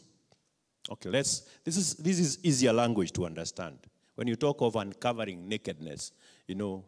[0.90, 3.78] Okay, let's, this is, this is easier language to understand.
[4.16, 6.12] When you talk of uncovering nakedness,
[6.48, 6.84] you know,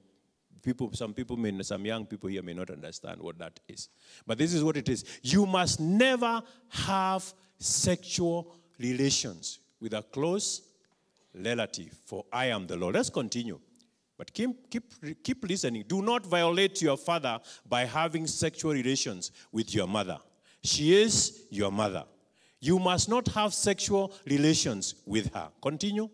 [0.62, 3.89] people, some people may, some young people here may not understand what that is.
[4.26, 5.03] But this is what it is.
[5.22, 10.62] You must never have sexual relations with a close
[11.34, 12.95] relative, for I am the Lord.
[12.95, 13.60] Let's continue.
[14.18, 15.86] But keep, keep, keep listening.
[15.88, 20.18] Do not violate your father by having sexual relations with your mother.
[20.62, 22.03] She is your mother.
[22.60, 25.49] You must not have sexual relations with her.
[25.62, 26.10] Continue.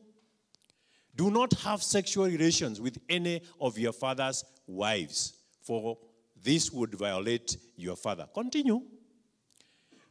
[1.16, 5.98] Do not have sexual relations with any of your father's wives, for
[6.44, 8.28] this would violate your father.
[8.34, 8.82] Continue.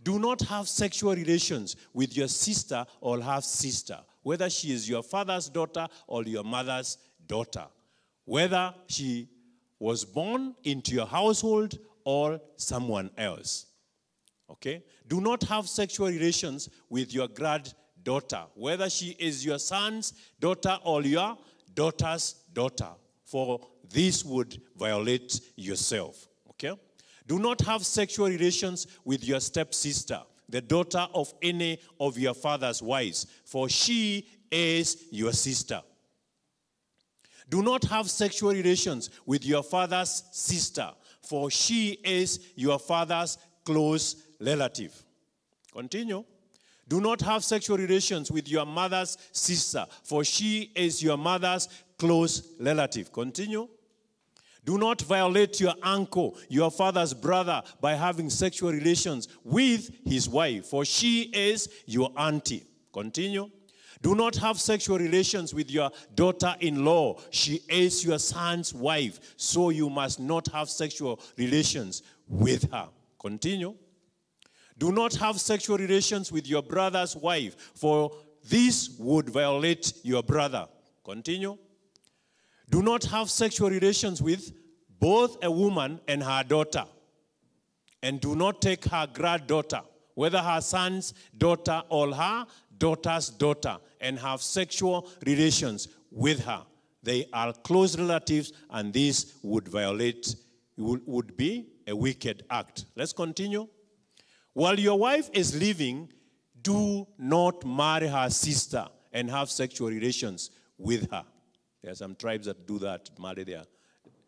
[0.03, 5.03] Do not have sexual relations with your sister or half sister, whether she is your
[5.03, 7.67] father's daughter or your mother's daughter,
[8.25, 9.29] whether she
[9.79, 13.67] was born into your household or someone else.
[14.51, 14.83] Okay?
[15.09, 17.29] Do not have sexual relations with your
[18.05, 21.37] granddaughter, whether she is your son's daughter or your
[21.75, 22.91] daughter's daughter,
[23.25, 26.29] for this would violate yourself.
[26.51, 26.79] Okay?
[27.27, 32.83] Do not have sexual relations with your stepsister, the daughter of any of your father's
[32.83, 35.81] wives, for she is your sister.
[37.49, 40.91] Do not have sexual relations with your father's sister,
[41.23, 44.95] for she is your father's close relative.
[45.73, 46.25] Continue.
[46.89, 51.69] Do not have sexual relations with your mother's sister, for she is your mother's
[51.99, 53.13] close relative.
[53.13, 53.69] Continue.
[54.65, 60.67] Do not violate your uncle, your father's brother, by having sexual relations with his wife,
[60.67, 62.65] for she is your auntie.
[62.93, 63.51] Continue.
[64.01, 67.19] Do not have sexual relations with your daughter in law.
[67.31, 72.89] She is your son's wife, so you must not have sexual relations with her.
[73.19, 73.75] Continue.
[74.77, 78.11] Do not have sexual relations with your brother's wife, for
[78.49, 80.67] this would violate your brother.
[81.05, 81.57] Continue.
[82.71, 84.53] Do not have sexual relations with
[84.99, 86.85] both a woman and her daughter.
[88.03, 89.83] And do not take her granddaughter,
[90.15, 92.47] whether her son's daughter or her
[92.77, 96.63] daughter's daughter, and have sexual relations with her.
[97.03, 100.35] They are close relatives, and this would violate,
[100.77, 102.87] would be a wicked act.
[102.97, 103.69] Let's continue.
[104.55, 106.09] While your wife is living,
[106.63, 111.25] do not marry her sister and have sexual relations with her.
[111.83, 113.65] There are some tribes that do that, marry their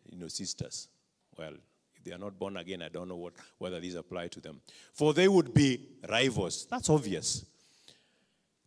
[0.05, 0.89] you know, sisters.
[1.37, 1.53] Well,
[1.95, 4.61] if they are not born again, I don't know what, whether these apply to them.
[4.93, 6.67] For they would be rivals.
[6.69, 7.45] That's obvious.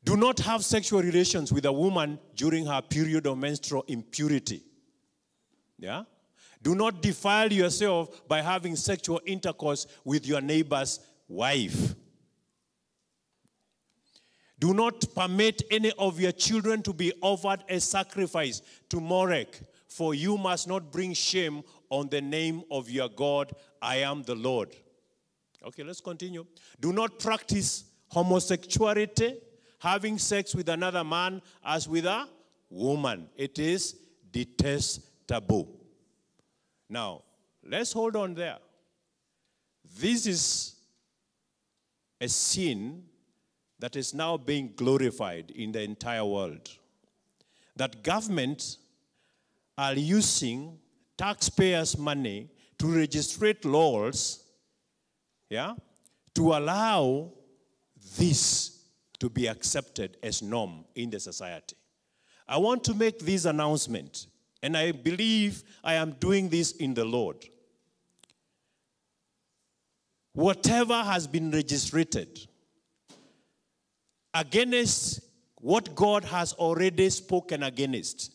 [0.02, 4.62] Do not have sexual relations with a woman during her period of menstrual impurity.
[5.78, 6.04] Yeah?
[6.62, 11.00] Do not defile yourself by having sexual intercourse with your neighbor's
[11.30, 11.94] wife.
[14.58, 18.60] Do not permit any of your children to be offered a sacrifice
[18.90, 19.58] to Molech,
[19.88, 23.52] for you must not bring shame on the name of your God.
[23.80, 24.76] I am the Lord.
[25.64, 26.44] Okay, let's continue.
[26.78, 29.36] Do not practice homosexuality,
[29.78, 32.28] having sex with another man as with a
[32.68, 33.28] woman.
[33.36, 33.96] It is
[34.30, 35.68] detestable.
[36.88, 37.22] Now,
[37.64, 38.58] let's hold on there.
[39.98, 40.79] This is
[42.20, 43.02] a sin
[43.78, 46.68] that is now being glorified in the entire world.
[47.76, 48.78] That governments
[49.78, 50.78] are using
[51.16, 54.44] taxpayers' money to registrate laws,
[55.48, 55.74] yeah,
[56.34, 57.32] to allow
[58.18, 58.84] this
[59.18, 61.76] to be accepted as norm in the society.
[62.46, 64.26] I want to make this announcement,
[64.62, 67.46] and I believe I am doing this in the Lord
[70.32, 72.38] whatever has been registered
[74.32, 75.20] against
[75.56, 78.32] what God has already spoken against.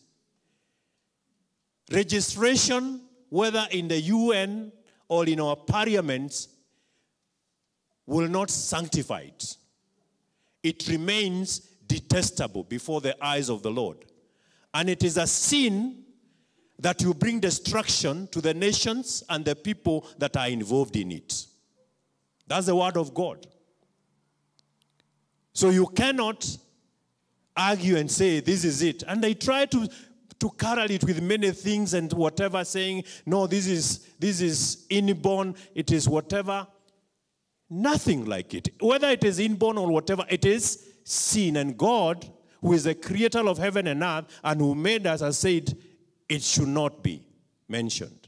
[1.90, 4.72] Registration, whether in the UN
[5.08, 6.48] or in our parliaments,
[8.06, 9.56] will not sanctify it.
[10.62, 14.04] It remains detestable before the eyes of the Lord.
[14.74, 16.04] And it is a sin
[16.78, 21.45] that will bring destruction to the nations and the people that are involved in it.
[22.46, 23.46] That's the word of God.
[25.52, 26.46] So you cannot
[27.56, 29.02] argue and say, this is it.
[29.06, 29.88] And they try to,
[30.38, 35.54] to carry it with many things and whatever, saying, no, this is, this is inborn,
[35.74, 36.66] it is whatever.
[37.68, 38.68] Nothing like it.
[38.80, 41.56] Whether it is inborn or whatever, it is sin.
[41.56, 42.30] And God,
[42.60, 45.76] who is the creator of heaven and earth and who made us, has said,
[46.28, 47.24] it should not be
[47.68, 48.25] mentioned.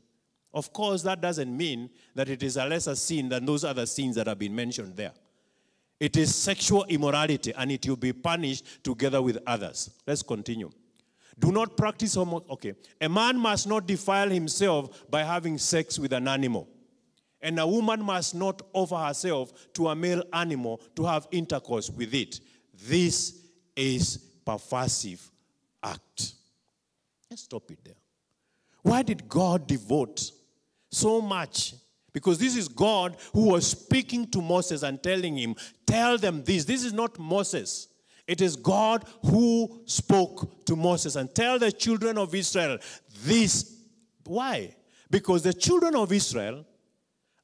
[0.55, 4.17] Of course, that doesn't mean that it is a lesser sin than those other sins
[4.17, 5.13] that have been mentioned there.
[6.01, 9.91] It is sexual immorality and it will be punished together with others.
[10.07, 10.71] Let's continue.
[11.39, 12.45] Do not practice homo.
[12.51, 12.75] Okay.
[13.01, 16.69] A man must not defile himself by having sex with an animal.
[17.41, 22.15] And a woman must not offer herself to a male animal to have intercourse with
[22.15, 22.41] it.
[22.87, 23.37] This
[23.77, 25.21] is perversive
[25.83, 26.35] act.
[27.31, 27.95] Let's stop it there.
[28.83, 30.33] Why did God devote
[30.91, 31.75] so much?
[32.13, 35.55] Because this is God who was speaking to Moses and telling him,
[35.87, 36.65] Tell them this.
[36.65, 37.89] This is not Moses.
[38.27, 42.79] It is God who spoke to Moses and tell the children of Israel
[43.25, 43.83] this.
[44.25, 44.75] Why?
[45.11, 46.67] Because the children of Israel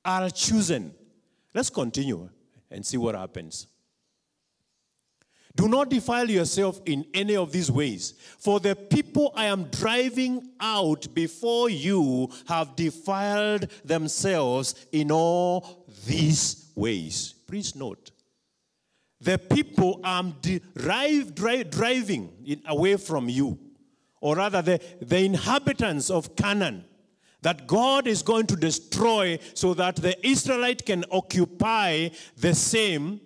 [0.05, 0.95] are chosen.
[1.55, 2.28] Let's continue
[2.70, 3.66] and see what happens.
[5.57, 10.50] Do not defile yourself in any of these ways, for the people I am driving
[10.59, 17.34] out before you have defiled themselves in all these ways.
[17.46, 18.11] Please note,
[19.20, 20.34] the people I'm
[20.74, 23.59] drive, drive, driving in, away from you,
[24.20, 26.84] or rather, the, the inhabitants of Canaan,
[27.42, 33.20] that God is going to destroy so that the Israelite can occupy the same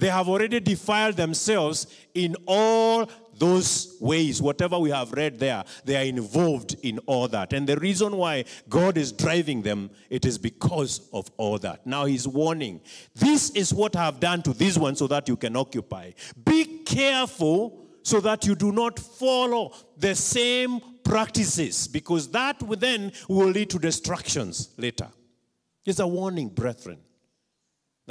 [0.00, 4.40] they have already defiled themselves in all those ways.
[4.40, 7.52] Whatever we have read there, they are involved in all that.
[7.52, 11.86] And the reason why God is driving them, it is because of all that.
[11.86, 12.80] Now he's warning.
[13.14, 16.12] This is what I have done to this one so that you can occupy.
[16.44, 23.48] Be careful so that you do not follow the same practices because that then will
[23.48, 25.08] lead to destructions later.
[25.84, 26.98] It's a warning, brethren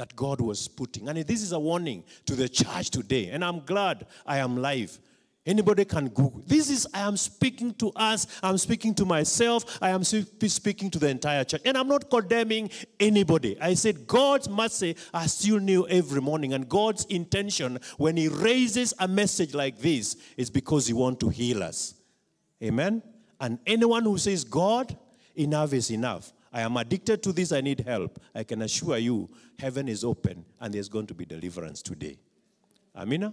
[0.00, 1.10] that God was putting.
[1.10, 3.28] And this is a warning to the church today.
[3.28, 4.98] And I'm glad I am live.
[5.44, 6.42] Anybody can Google.
[6.46, 10.98] This is, I am speaking to us, I'm speaking to myself, I am speaking to
[10.98, 11.60] the entire church.
[11.66, 13.60] And I'm not condemning anybody.
[13.60, 16.54] I said God's mercy are still new every morning.
[16.54, 21.28] And God's intention when He raises a message like this is because He wants to
[21.28, 21.92] heal us.
[22.62, 23.02] Amen?
[23.38, 24.96] And anyone who says, God,
[25.34, 26.32] enough is enough.
[26.52, 28.20] I am addicted to this, I need help.
[28.34, 32.18] I can assure you, heaven is open and there's going to be deliverance today.
[32.96, 33.32] Amina?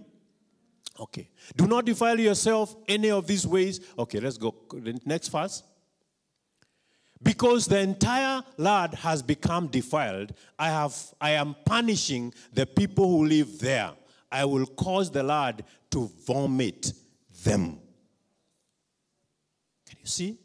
[1.00, 1.28] Okay.
[1.56, 3.80] Do not defile yourself any of these ways.
[3.98, 4.54] Okay, let's go.
[5.04, 5.62] Next verse.
[7.20, 13.26] Because the entire land has become defiled, I, have, I am punishing the people who
[13.26, 13.90] live there.
[14.30, 16.92] I will cause the land to vomit
[17.44, 17.80] them.
[19.88, 20.38] Can you see?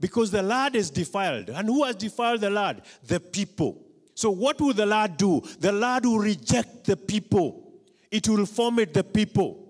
[0.00, 1.50] Because the lad is defiled.
[1.50, 2.82] And who has defiled the lad?
[3.04, 3.84] The people.
[4.14, 5.42] So what will the lad do?
[5.60, 7.72] The lad will reject the people.
[8.10, 9.68] It will vomit the people.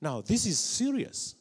[0.00, 1.34] Now, this is serious.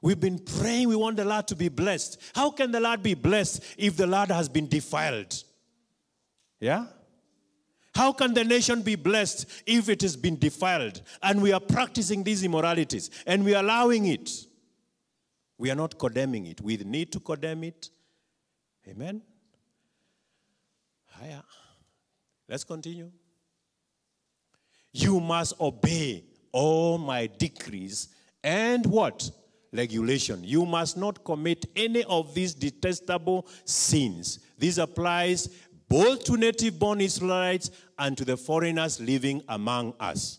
[0.00, 2.20] We've been praying, we want the lad to be blessed.
[2.34, 5.42] How can the lad be blessed if the lad has been defiled?
[6.60, 6.86] Yeah?
[7.94, 12.22] How can the nation be blessed if it has been defiled and we are practicing
[12.22, 14.30] these immoralities and we are allowing it?
[15.58, 16.60] We are not condemning it.
[16.60, 17.90] We need to condemn it.
[18.86, 19.20] Amen.
[21.06, 21.42] Higher.
[22.48, 23.10] Let's continue.
[24.92, 28.08] You must obey all my decrees
[28.42, 29.30] and what?
[29.72, 30.42] Regulation.
[30.44, 34.38] You must not commit any of these detestable sins.
[34.56, 35.48] This applies
[35.88, 40.38] both to native born Israelites and to the foreigners living among us.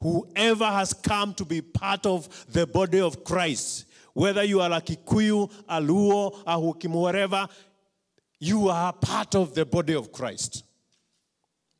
[0.00, 3.86] Whoever has come to be part of the body of Christ
[4.18, 7.46] whether you are a Kikuyu, a Luo, a Hukim, whatever,
[8.40, 10.64] you are part of the body of Christ.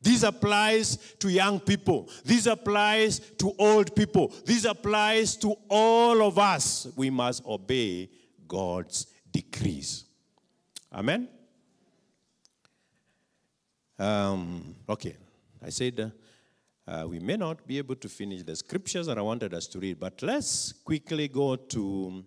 [0.01, 2.09] This applies to young people.
[2.23, 4.33] This applies to old people.
[4.45, 6.87] This applies to all of us.
[6.95, 8.09] We must obey
[8.47, 10.05] God's decrees.
[10.93, 11.27] Amen?
[13.99, 15.17] Um, okay.
[15.61, 16.09] I said
[16.89, 19.79] uh, we may not be able to finish the scriptures that I wanted us to
[19.79, 22.25] read, but let's quickly go to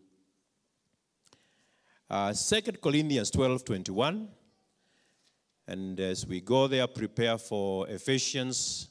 [2.08, 4.28] uh, 2 Corinthians 12 21.
[5.66, 8.88] And as we go there, prepare for Ephesians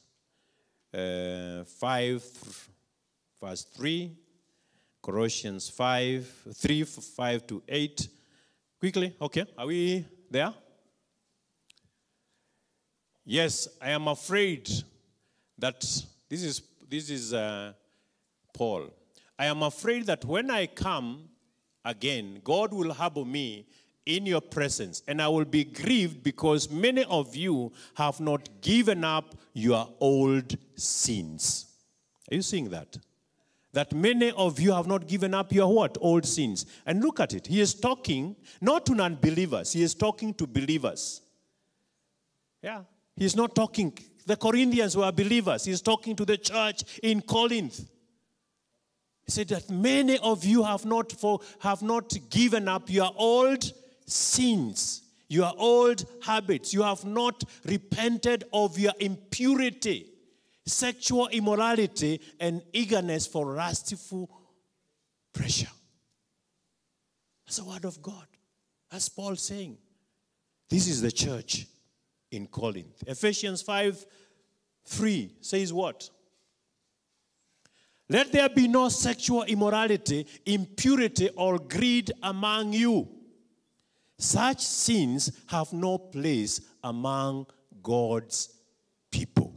[0.94, 2.24] uh, 5,
[3.42, 4.12] verse 3,
[5.02, 8.08] Colossians 5, 3, 5 to 8.
[8.78, 10.54] Quickly, okay, are we there?
[13.24, 14.70] Yes, I am afraid
[15.62, 15.80] that
[16.28, 17.74] this is, this is uh,
[18.54, 18.90] Paul.
[19.40, 21.30] I am afraid that when I come
[21.86, 23.68] again, God will harbor me
[24.06, 29.04] in your presence, and I will be grieved because many of you have not given
[29.04, 31.68] up your old sins.
[32.32, 32.98] Are you seeing that?
[33.74, 35.98] That many of you have not given up your what?
[36.02, 36.66] Old sins.
[36.86, 37.48] And look at it.
[37.48, 41.22] He is talking not to non believers, he is talking to believers.
[42.64, 42.82] Yeah.
[43.16, 43.98] He's not talking.
[44.26, 45.66] The Corinthians were believers.
[45.66, 47.80] He's talking to the church in Corinth.
[49.26, 53.72] He said that many of you have not, for, have not given up your old
[54.06, 56.74] sins, your old habits.
[56.74, 60.08] You have not repented of your impurity,
[60.66, 64.30] sexual immorality, and eagerness for lustful
[65.34, 65.68] pressure.
[67.46, 68.28] That's the word of God.
[68.90, 69.78] That's Paul saying.
[70.70, 71.68] This is the church
[72.32, 73.04] in Corinth.
[73.06, 74.06] Ephesians 5
[74.84, 76.10] 3 says what?
[78.10, 83.08] Let there be no sexual immorality, impurity, or greed among you.
[84.18, 87.48] Such sins have no place among
[87.82, 88.50] God's
[89.10, 89.56] people.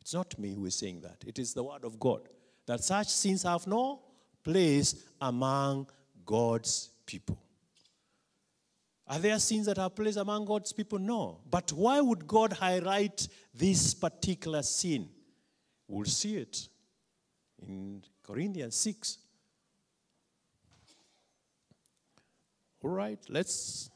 [0.00, 2.28] It's not me who is saying that, it is the word of God.
[2.66, 4.02] That such sins have no
[4.42, 5.88] place among
[6.26, 7.38] God's people.
[9.06, 10.98] Are there sins that are placed among God's people?
[10.98, 11.40] No.
[11.50, 15.08] But why would God highlight this particular sin?
[15.86, 16.68] We'll see it
[17.60, 19.18] in Corinthians 6.
[22.82, 23.90] All right, let's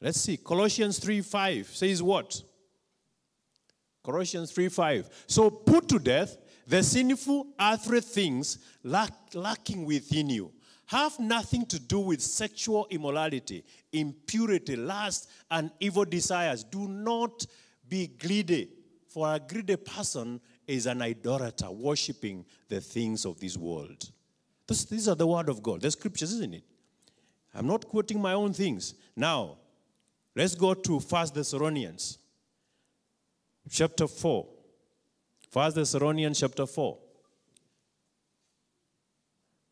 [0.00, 0.36] let's see.
[0.36, 2.42] Colossians 3 5 says what?
[4.04, 5.24] Colossians 3 5.
[5.26, 6.36] So put to death
[6.66, 10.52] the sinful earthly things lack, lacking within you.
[10.88, 13.62] Have nothing to do with sexual immorality,
[13.92, 16.64] impurity, lust, and evil desires.
[16.64, 17.44] Do not
[17.86, 18.70] be greedy,
[19.06, 24.10] for a greedy person is an idolater, worshiping the things of this world.
[24.66, 26.64] This, these are the word of God, the scriptures, isn't it?
[27.54, 28.94] I'm not quoting my own things.
[29.14, 29.58] Now,
[30.34, 32.16] let's go to First Thessalonians,
[33.70, 34.46] chapter 4.
[35.50, 36.98] First Thessalonians, chapter 4.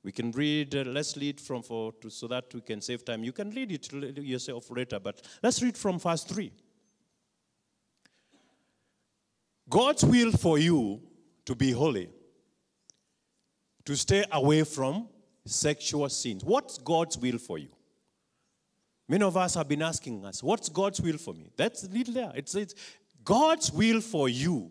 [0.07, 3.25] We can read, uh, let's read from 4 to, so that we can save time.
[3.25, 6.53] You can read it yourself later, but let's read from verse 3.
[9.69, 11.01] God's will for you
[11.45, 12.09] to be holy,
[13.85, 15.09] to stay away from
[15.45, 16.45] sexual sins.
[16.45, 17.71] What's God's will for you?
[19.09, 21.51] Many of us have been asking us, What's God's will for me?
[21.57, 22.33] That's little there.
[22.37, 22.77] It says,
[23.25, 24.71] God's will for you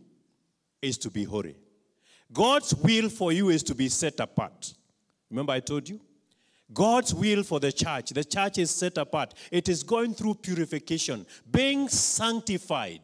[0.82, 1.58] is to be holy.
[2.32, 4.74] God's will for you is to be set apart.
[5.36, 6.00] Remember, I told you?
[6.74, 9.34] God's will for the church, the church is set apart.
[9.52, 13.02] It is going through purification, being sanctified.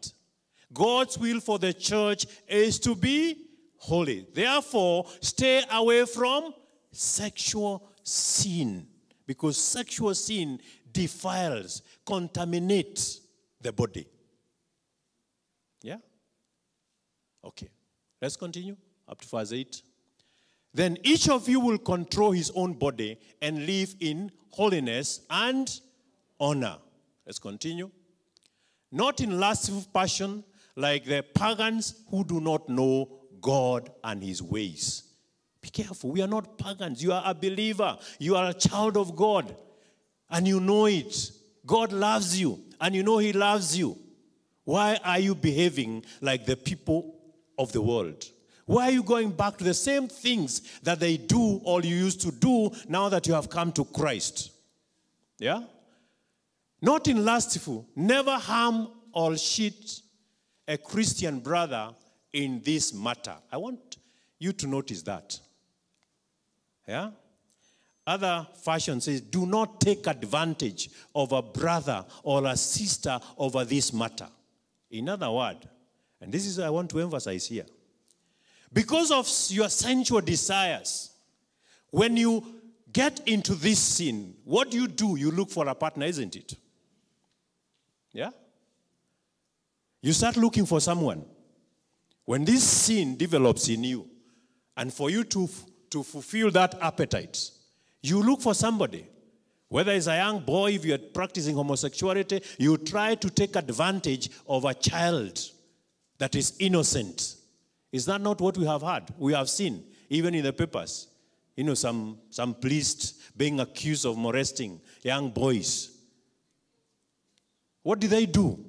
[0.73, 3.35] God's will for the church is to be
[3.75, 4.25] holy.
[4.33, 6.53] Therefore, stay away from
[6.93, 8.87] sexual sin
[9.27, 13.19] because sexual sin defiles, contaminates
[13.59, 14.07] the body.
[15.81, 15.97] Yeah?
[17.43, 17.67] Okay.
[18.21, 19.81] Let's continue up to verse 8.
[20.73, 25.69] Then each of you will control his own body and live in holiness and
[26.39, 26.77] honor.
[27.25, 27.89] Let's continue.
[28.91, 30.43] Not in lustful passion
[30.75, 33.09] like the pagans who do not know
[33.41, 35.03] God and his ways.
[35.61, 36.11] Be careful.
[36.11, 37.03] We are not pagans.
[37.03, 37.97] You are a believer.
[38.19, 39.55] You are a child of God.
[40.29, 41.31] And you know it.
[41.65, 42.59] God loves you.
[42.79, 43.97] And you know he loves you.
[44.63, 47.15] Why are you behaving like the people
[47.57, 48.25] of the world?
[48.65, 52.21] Why are you going back to the same things that they do or you used
[52.21, 54.51] to do now that you have come to Christ?
[55.39, 55.63] Yeah?
[56.81, 60.01] Not in lustful, never harm or cheat
[60.67, 61.89] a Christian brother
[62.33, 63.35] in this matter.
[63.51, 63.97] I want
[64.39, 65.39] you to notice that.
[66.87, 67.11] Yeah?
[68.05, 73.93] Other fashion says, do not take advantage of a brother or a sister over this
[73.93, 74.27] matter.
[74.89, 75.65] In other words,
[76.19, 77.65] and this is I want to emphasize here.
[78.73, 81.11] Because of your sensual desires,
[81.89, 82.43] when you
[82.91, 85.17] get into this sin, what do you do?
[85.17, 86.55] You look for a partner, isn't it?
[88.13, 88.31] Yeah?
[90.01, 91.25] You start looking for someone.
[92.25, 94.07] When this sin develops in you,
[94.77, 95.49] and for you to,
[95.89, 97.51] to fulfill that appetite,
[98.01, 99.05] you look for somebody.
[99.67, 104.65] Whether it's a young boy, if you're practicing homosexuality, you try to take advantage of
[104.65, 105.39] a child
[106.17, 107.35] that is innocent.
[107.91, 109.13] Is that not what we have had?
[109.17, 111.07] We have seen, even in the papers.
[111.55, 115.91] You know, some, some priests being accused of molesting young boys.
[117.83, 118.63] What did they do?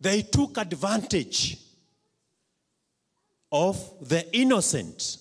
[0.00, 1.58] They took advantage
[3.50, 5.18] of the innocent.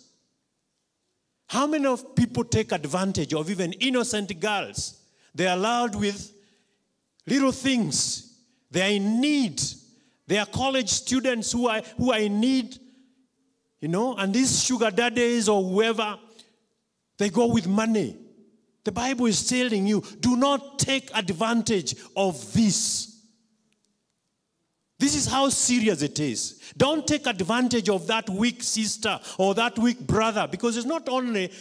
[1.47, 4.99] How many of people take advantage of even innocent girls?
[5.35, 6.33] They are allowed with
[7.27, 8.33] little things.
[8.71, 9.61] They are in need.
[10.27, 12.77] They are college students who are, who are in need,
[13.81, 16.17] you know, and these sugar daddies or whoever,
[17.17, 18.17] they go with money.
[18.83, 23.09] The Bible is telling you do not take advantage of this.
[24.99, 26.73] This is how serious it is.
[26.77, 31.51] Don't take advantage of that weak sister or that weak brother because it's not only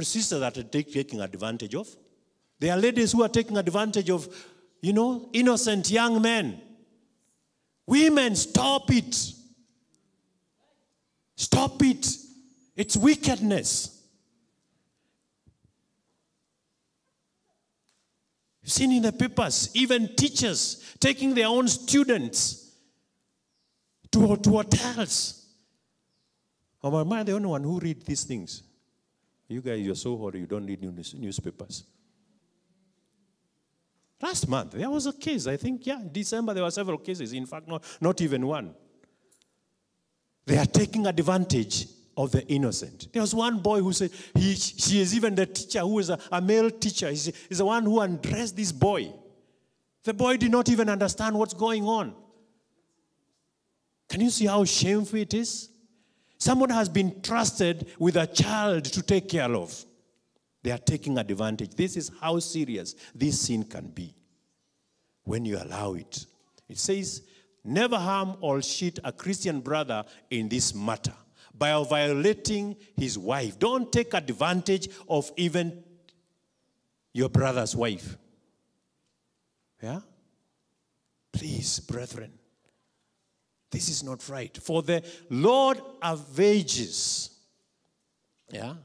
[0.00, 1.88] sisters that are taking advantage of.
[2.58, 4.28] There are ladies who are taking advantage of,
[4.80, 6.60] you know, innocent young men.
[7.86, 9.14] Women, stop it.
[11.36, 12.06] Stop it.
[12.76, 14.02] It's wickedness.
[18.62, 22.72] You've seen in the papers, even teachers taking their own students
[24.10, 25.44] to, to hotels.
[26.82, 28.62] Or am I the only one who read these things?
[29.48, 31.84] You guys, you're so holy, you don't read news, newspapers.
[34.22, 35.46] Last month, there was a case.
[35.46, 37.32] I think, yeah, December, there were several cases.
[37.32, 38.74] In fact, not, not even one.
[40.46, 41.86] They are taking advantage
[42.16, 43.12] of the innocent.
[43.12, 46.18] There was one boy who said, he, she is even the teacher who is a,
[46.30, 47.10] a male teacher.
[47.10, 49.12] He's the one who undressed this boy.
[50.04, 52.14] The boy did not even understand what's going on.
[54.08, 55.70] Can you see how shameful it is?
[56.38, 59.84] Someone has been trusted with a child to take care of.
[60.64, 61.74] They are taking advantage.
[61.74, 64.14] This is how serious this sin can be
[65.22, 66.24] when you allow it.
[66.70, 67.20] It says,
[67.62, 71.12] never harm or cheat a Christian brother in this matter
[71.56, 73.58] by violating his wife.
[73.58, 75.84] Don't take advantage of even
[77.12, 78.16] your brother's wife.
[79.82, 80.00] Yeah?
[81.30, 82.32] Please, brethren,
[83.70, 84.56] this is not right.
[84.56, 87.36] For the Lord avenges.
[88.50, 88.76] Yeah?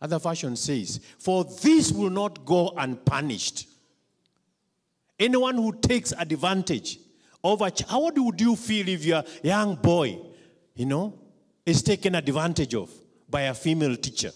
[0.00, 3.66] Other version says, For this will not go unpunished.
[5.18, 6.98] Anyone who takes advantage
[7.42, 10.18] of a child, how would you feel if your young boy,
[10.74, 11.18] you know,
[11.64, 12.90] is taken advantage of
[13.28, 14.30] by a female teacher?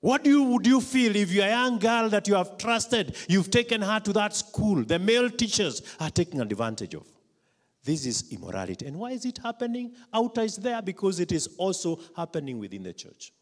[0.00, 3.50] What do you, would you feel if your young girl that you have trusted, you've
[3.50, 7.06] taken her to that school, the male teachers are taking advantage of?
[7.86, 8.84] This is immorality.
[8.84, 9.92] And why is it happening?
[10.12, 13.32] Outer is there because it is also happening within the church.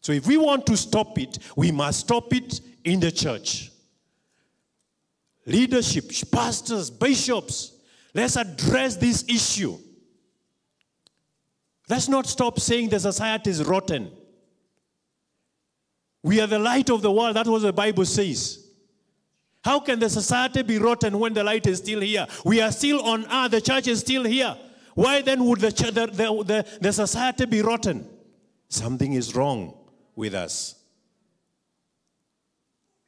[0.00, 3.72] So if we want to stop it, we must stop it in the church.
[5.46, 7.72] Leadership, pastors, bishops,
[8.14, 9.78] let's address this issue.
[11.88, 14.12] Let's not stop saying the society is rotten.
[16.22, 17.34] We are the light of the world.
[17.34, 18.63] That's what the Bible says.
[19.64, 22.26] How can the society be rotten when the light is still here?
[22.44, 24.56] We are still on earth, the church is still here.
[24.94, 28.06] Why then would the, the, the, the, society be rotten?
[28.68, 29.74] Something is wrong
[30.14, 30.76] with us.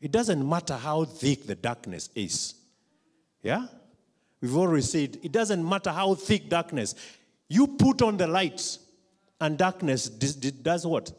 [0.01, 2.55] It doesn't matter how thick the darkness is.
[3.43, 3.67] Yeah?
[4.41, 6.95] We've already said it doesn't matter how thick darkness.
[7.49, 8.79] You put on the light,
[9.41, 11.13] and darkness does what?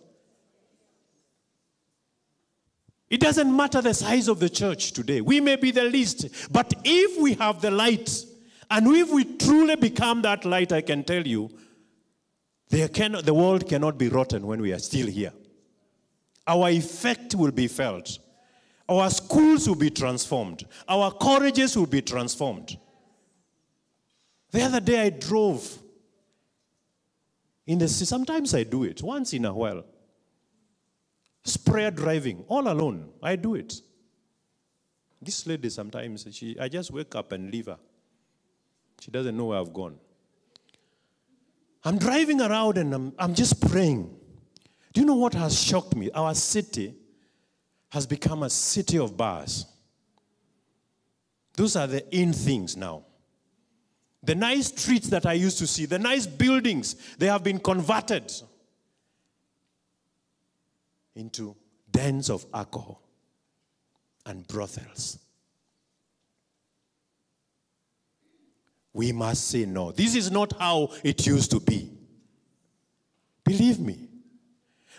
[3.10, 5.22] It doesn't matter the size of the church today.
[5.22, 8.26] We may be the least, but if we have the light,
[8.70, 11.50] and if we truly become that light, I can tell you,
[12.94, 15.32] cannot, the world cannot be rotten when we are still here.
[16.46, 18.20] Our effect will be felt.
[18.90, 20.66] Our schools will be transformed.
[20.88, 22.78] Our colleges will be transformed.
[24.52, 25.80] The other day I drove
[27.66, 29.84] in the sometimes I do it once in a while.
[31.48, 33.10] Sprayer driving, all alone.
[33.24, 33.82] I do it.
[35.22, 37.80] This lady sometimes she I just wake up and leave her.
[39.00, 39.98] She doesn't know where I've gone.
[41.86, 44.14] I'm driving around and I'm, I'm just praying.
[44.94, 46.12] Do you know what has shocked me?
[46.12, 46.96] Our city
[47.90, 49.66] has become a city of bars.
[51.56, 53.06] Those are the in things now.
[54.22, 58.34] The nice streets that I used to see, the nice buildings, they have been converted
[61.18, 61.56] into
[61.92, 63.02] dens of alcohol
[64.26, 65.20] and brothels.
[68.94, 69.92] We must say no.
[69.92, 71.92] This is not how it used to be.
[73.44, 74.08] Believe me.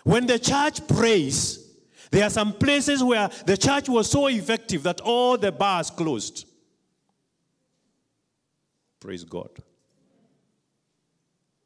[0.03, 1.69] When the church prays,
[2.11, 6.45] there are some places where the church was so effective that all the bars closed.
[8.99, 9.49] Praise God.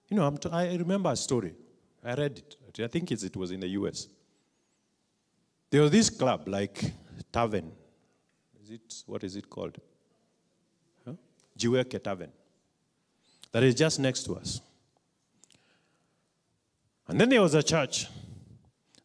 [0.09, 1.53] You know, t- i remember a story.
[2.03, 2.83] I read it.
[2.83, 4.07] I think it was in the US.
[5.73, 6.93] There was this club like
[7.31, 7.71] Tavern.
[8.61, 9.75] Is it, what is it called?
[11.03, 11.13] Huh?
[11.57, 12.31] Jiweke Tavern.
[13.51, 14.61] That is just next to us.
[17.07, 18.05] And then there was a church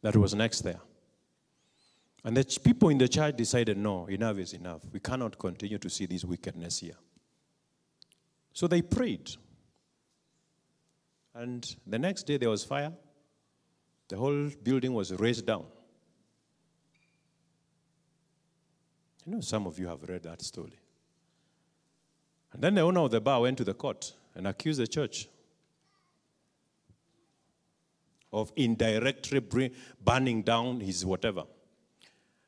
[0.03, 0.79] that was next there.
[2.23, 4.83] And the people in the church decided, no, enough is enough.
[4.93, 6.99] We cannot continue to see this wickedness here.
[8.53, 9.31] So they prayed.
[11.35, 12.93] And the next day there was fire.
[14.09, 15.65] The whole building was razed down.
[19.29, 20.79] I know some of you have read that story.
[22.55, 25.29] And then the owner of the bar went to the court and accused the church
[28.33, 29.71] of indirectly
[30.03, 31.45] burning down his whatever.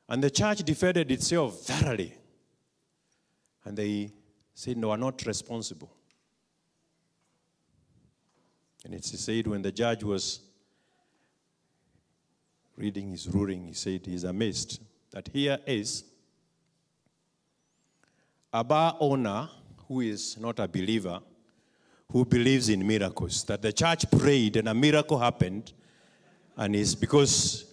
[0.09, 2.15] And the church defended itself thoroughly.
[3.67, 4.13] And they
[4.55, 5.91] said, No, are not responsible.
[8.87, 10.41] And it's said when the judge was
[12.75, 16.05] reading his ruling, he said he's amazed that here is
[18.53, 19.49] a bar owner
[19.87, 21.21] who is not a believer
[22.11, 23.45] who believes in miracles.
[23.45, 25.73] That the church prayed and a miracle happened,
[26.57, 27.65] and it's because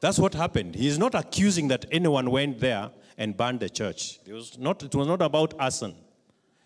[0.00, 0.74] that's what happened.
[0.74, 4.20] He's not accusing that anyone went there and burned the church.
[4.26, 5.94] It was not, it was not about arson,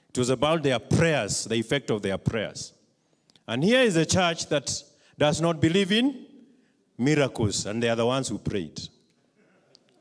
[0.08, 2.72] it was about their prayers, the effect of their prayers.
[3.46, 4.82] And here is a church that
[5.18, 6.26] does not believe in
[6.98, 8.80] miracles, and they are the ones who prayed.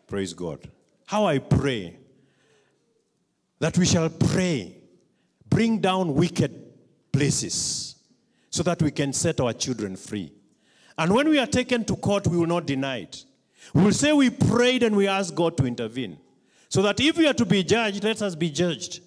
[0.08, 0.70] Praise God.
[1.06, 1.98] How I pray
[3.64, 4.76] that we shall pray,
[5.48, 6.52] bring down wicked
[7.14, 7.96] places,
[8.50, 10.34] so that we can set our children free.
[10.98, 13.24] And when we are taken to court, we will not deny it.
[13.74, 16.18] We will say we prayed and we asked God to intervene.
[16.68, 19.00] So that if we are to be judged, let us be judged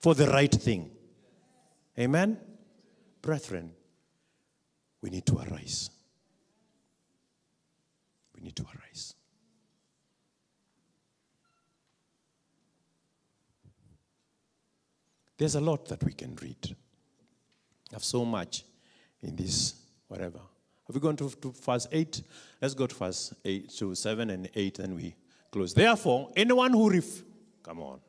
[0.00, 0.90] for the right thing.
[1.98, 2.36] Amen?
[3.22, 3.72] Brethren,
[5.00, 5.88] we need to arise.
[8.36, 8.83] We need to arise.
[15.36, 16.76] There's a lot that we can read.
[17.90, 18.64] I have so much
[19.22, 19.74] in this,
[20.08, 20.40] whatever.
[20.86, 22.22] Have we gone to, to verse 8?
[22.60, 25.14] Let's go to verse 8 to 7 and 8, and we
[25.50, 25.74] close.
[25.74, 27.22] Therefore, anyone who ref-
[27.62, 28.00] come on.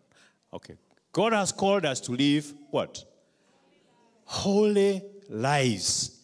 [0.54, 0.76] Okay.
[1.12, 3.04] God has called us to live what?
[4.26, 6.20] Holy lives,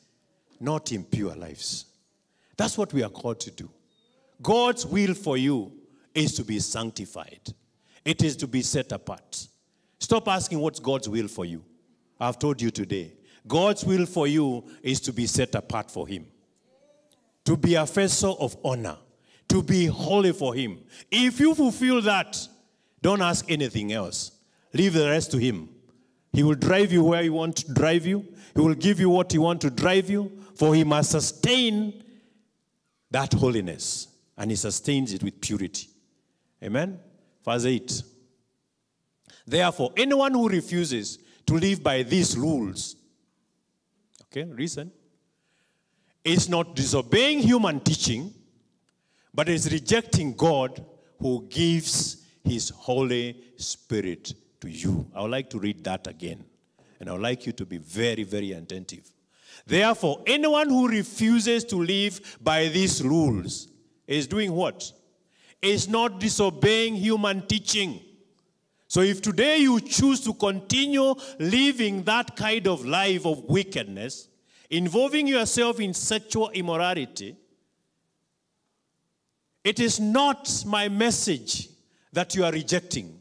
[0.60, 1.86] not impure lives.
[2.58, 3.70] That's what we are called to do.
[4.41, 5.72] God's will for you
[6.14, 7.54] is to be sanctified.
[8.04, 9.47] It is to be set apart.
[10.12, 11.64] Stop asking what's God's will for you.
[12.20, 13.14] I've told you today.
[13.47, 16.26] God's will for you is to be set apart for Him,
[17.45, 18.97] to be a vessel of honor,
[19.47, 20.80] to be holy for Him.
[21.09, 22.38] If you fulfill that,
[23.01, 24.34] don't ask anything else.
[24.74, 25.70] Leave the rest to Him.
[26.34, 29.32] He will drive you where He wants to drive you, He will give you what
[29.32, 32.03] He wants to drive you, for He must sustain
[33.12, 35.88] that holiness, and He sustains it with purity.
[36.62, 36.99] Amen?
[37.45, 38.03] Verse 8.
[39.45, 42.95] Therefore, anyone who refuses to live by these rules,
[44.23, 44.91] okay, reason,
[46.23, 48.33] is not disobeying human teaching,
[49.33, 50.85] but is rejecting God
[51.19, 55.07] who gives his Holy Spirit to you.
[55.15, 56.43] I would like to read that again,
[56.99, 59.11] and I would like you to be very, very attentive.
[59.65, 63.67] Therefore, anyone who refuses to live by these rules
[64.07, 64.91] is doing what?
[65.61, 68.01] Is not disobeying human teaching.
[68.91, 74.27] So if today you choose to continue living that kind of life of wickedness,
[74.69, 77.37] involving yourself in sexual immorality,
[79.63, 81.69] it is not my message
[82.11, 83.17] that you are rejecting.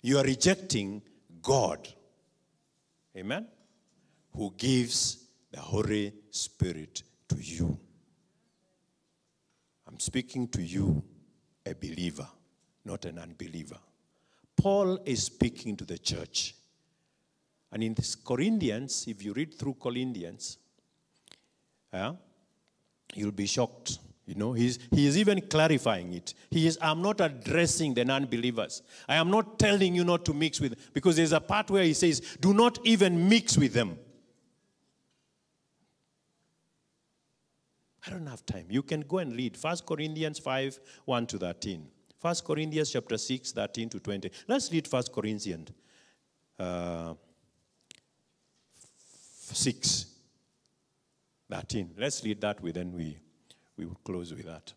[0.00, 1.02] You are rejecting
[1.42, 1.86] God.
[3.14, 3.46] Amen?
[4.34, 5.18] Who gives
[5.52, 7.78] the Holy Spirit to you.
[9.86, 11.04] I'm speaking to you,
[11.66, 12.26] a believer,
[12.86, 13.76] not an unbeliever.
[14.56, 16.54] Paul is speaking to the church.
[17.72, 20.58] And in this Corinthians, if you read through Corinthians,
[21.92, 22.12] yeah,
[23.14, 23.98] you'll be shocked.
[24.26, 26.34] You know, he's, he is even clarifying it.
[26.50, 28.82] He is, I'm not addressing the non believers.
[29.08, 31.92] I am not telling you not to mix with, because there's a part where he
[31.92, 33.98] says, do not even mix with them.
[38.06, 38.66] I don't have time.
[38.68, 41.86] You can go and read 1 Corinthians 5 1 to 13.
[42.24, 44.30] 1 Corinthians chapter 6, 13 to 20.
[44.48, 45.68] Let's read 1 Corinthians
[46.58, 47.12] uh,
[49.52, 50.06] 6,
[51.50, 51.90] 13.
[51.98, 53.18] Let's read that, with, then we,
[53.76, 54.72] we will close with that.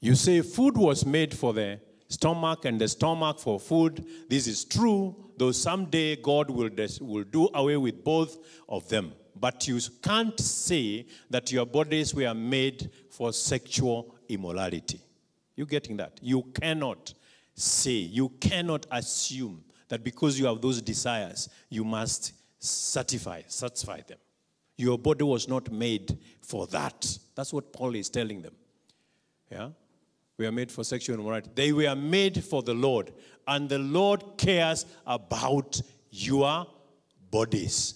[0.00, 4.04] You say food was made for the stomach and the stomach for food.
[4.28, 8.36] This is true, though someday God will, des- will do away with both
[8.68, 9.12] of them.
[9.36, 15.02] But you can't say that your bodies were made for sexual immorality.
[15.58, 16.20] You getting that?
[16.22, 17.14] You cannot
[17.52, 24.18] say, you cannot assume that because you have those desires, you must satisfy, satisfy them.
[24.76, 27.18] Your body was not made for that.
[27.34, 28.54] That's what Paul is telling them.
[29.50, 29.70] Yeah?
[30.36, 31.50] We are made for sexual immorality.
[31.52, 33.12] They were made for the Lord,
[33.48, 35.82] and the Lord cares about
[36.12, 36.68] your
[37.32, 37.94] bodies.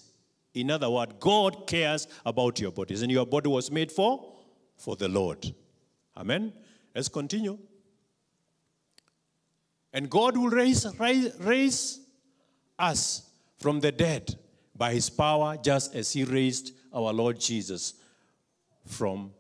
[0.53, 4.35] In other words, God cares about your bodies, and your body was made for
[4.77, 5.55] for the Lord.
[6.17, 6.53] Amen.
[6.95, 7.59] Let's continue.
[9.93, 12.01] And God will raise, raise, raise
[12.79, 14.35] us from the dead
[14.75, 17.95] by his power, just as he raised our Lord Jesus
[18.87, 19.33] from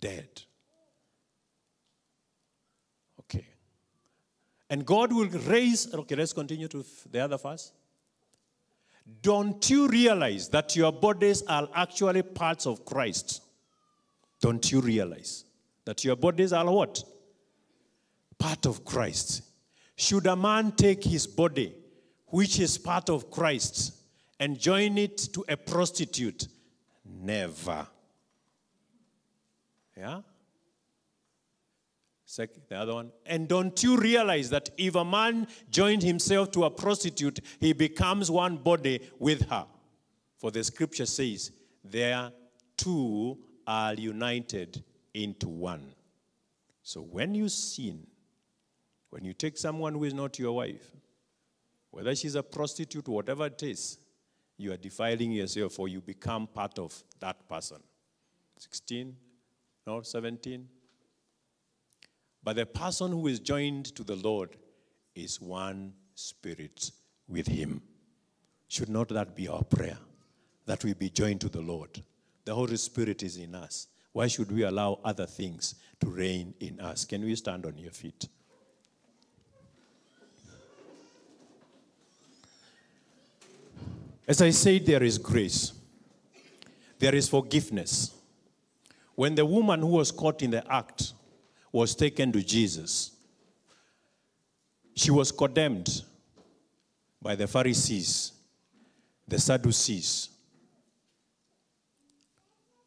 [0.00, 0.28] dead.
[3.20, 3.46] Okay.
[4.70, 7.72] And God will raise, okay, let's continue to the other verse.
[9.20, 13.42] Don't you realize that your bodies are actually parts of Christ?
[14.40, 15.44] Don't you realize
[15.84, 17.02] that your bodies are what?
[18.38, 19.42] Part of Christ.
[19.96, 21.74] Should a man take his body,
[22.26, 23.94] which is part of Christ,
[24.40, 26.48] and join it to a prostitute?
[27.04, 27.86] Never.
[29.96, 30.20] Yeah?
[32.24, 33.12] Second, the other one.
[33.26, 38.30] And don't you realize that if a man joined himself to a prostitute, he becomes
[38.30, 39.66] one body with her?
[40.38, 41.52] For the scripture says,
[41.84, 42.32] there
[42.76, 44.82] two are united
[45.14, 45.94] into one.
[46.82, 48.06] So when you sin,
[49.10, 50.90] when you take someone who is not your wife,
[51.90, 53.98] whether she's a prostitute, whatever it is,
[54.56, 57.78] you are defiling yourself or you become part of that person.
[58.58, 59.14] 16,
[59.86, 60.68] no, 17.
[62.42, 64.56] But the person who is joined to the Lord
[65.14, 66.90] is one spirit
[67.28, 67.82] with him.
[68.68, 69.98] Should not that be our prayer?
[70.66, 72.02] That we be joined to the Lord.
[72.44, 73.88] The Holy Spirit is in us.
[74.12, 77.04] Why should we allow other things to reign in us?
[77.04, 78.28] Can we stand on your feet?
[84.28, 85.72] As I said, there is grace,
[86.98, 88.12] there is forgiveness.
[89.14, 91.12] When the woman who was caught in the act
[91.70, 93.10] was taken to Jesus,
[94.94, 96.02] she was condemned
[97.20, 98.32] by the Pharisees,
[99.26, 100.28] the Sadducees.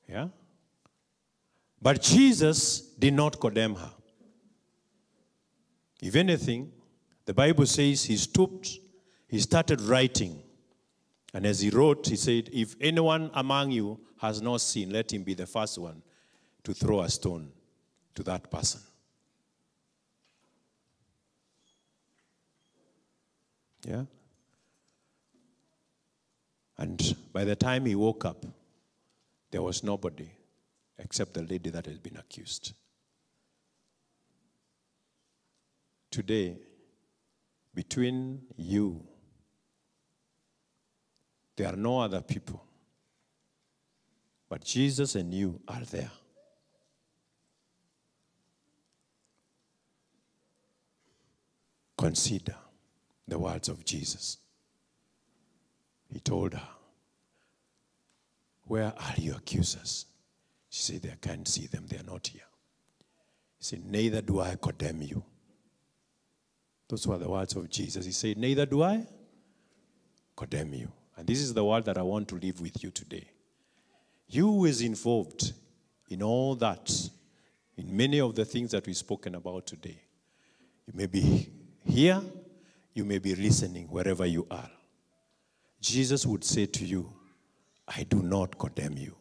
[0.07, 0.28] Yeah?
[1.82, 3.91] But Jesus did not condemn her.
[6.01, 6.71] If anything,
[7.26, 8.78] the Bible says he stooped,
[9.28, 10.41] he started writing.
[11.34, 15.23] And as he wrote, he said, If anyone among you has not sinned, let him
[15.23, 16.01] be the first one
[16.63, 17.51] to throw a stone
[18.15, 18.82] to that person.
[23.86, 24.05] Yeah?
[26.78, 28.45] And by the time he woke up,
[29.51, 30.30] there was nobody
[30.98, 32.74] except the lady that has been accused.
[36.10, 36.58] Today,
[37.74, 39.06] between you,
[41.56, 42.64] there are no other people.
[44.48, 46.12] But Jesus and you are there.
[51.98, 52.56] Consider
[53.28, 54.38] the words of Jesus.
[56.12, 56.68] He told her,
[58.64, 60.06] Where are your accusers?
[60.76, 62.41] She said, I can't see them, they are not here.
[63.57, 65.23] He said, Neither do I condemn you.
[66.89, 68.05] Those were the words of Jesus.
[68.05, 69.07] He said, Neither do I
[70.36, 70.91] condemn you.
[71.15, 73.26] And this is the word that I want to leave with you today.
[74.28, 75.53] You who is involved
[76.09, 76.91] in all that,
[77.78, 80.01] in many of the things that we've spoken about today.
[80.88, 81.51] You may be
[81.86, 82.21] here,
[82.93, 84.71] you may be listening wherever you are.
[85.80, 87.13] Jesus would say to you,
[87.88, 89.15] I do not condemn you.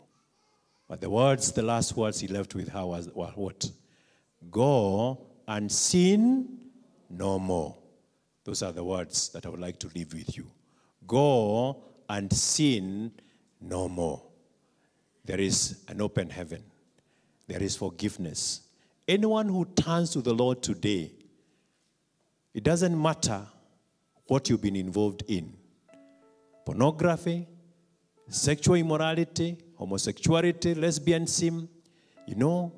[0.88, 3.70] But the words, the last words he left with her was were what?
[4.50, 6.58] Go and sin
[7.08, 7.76] no more.
[8.44, 10.46] Those are the words that I would like to leave with you.
[11.06, 13.12] Go and sin
[13.60, 14.22] no more.
[15.24, 16.62] There is an open heaven,
[17.46, 18.60] there is forgiveness.
[19.08, 21.12] Anyone who turns to the Lord today
[22.54, 23.42] it doesn't matter
[24.28, 25.54] what you've been involved in
[26.64, 27.48] pornography,
[28.28, 31.68] sexual immorality, homosexuality, lesbianism.
[32.26, 32.72] You know,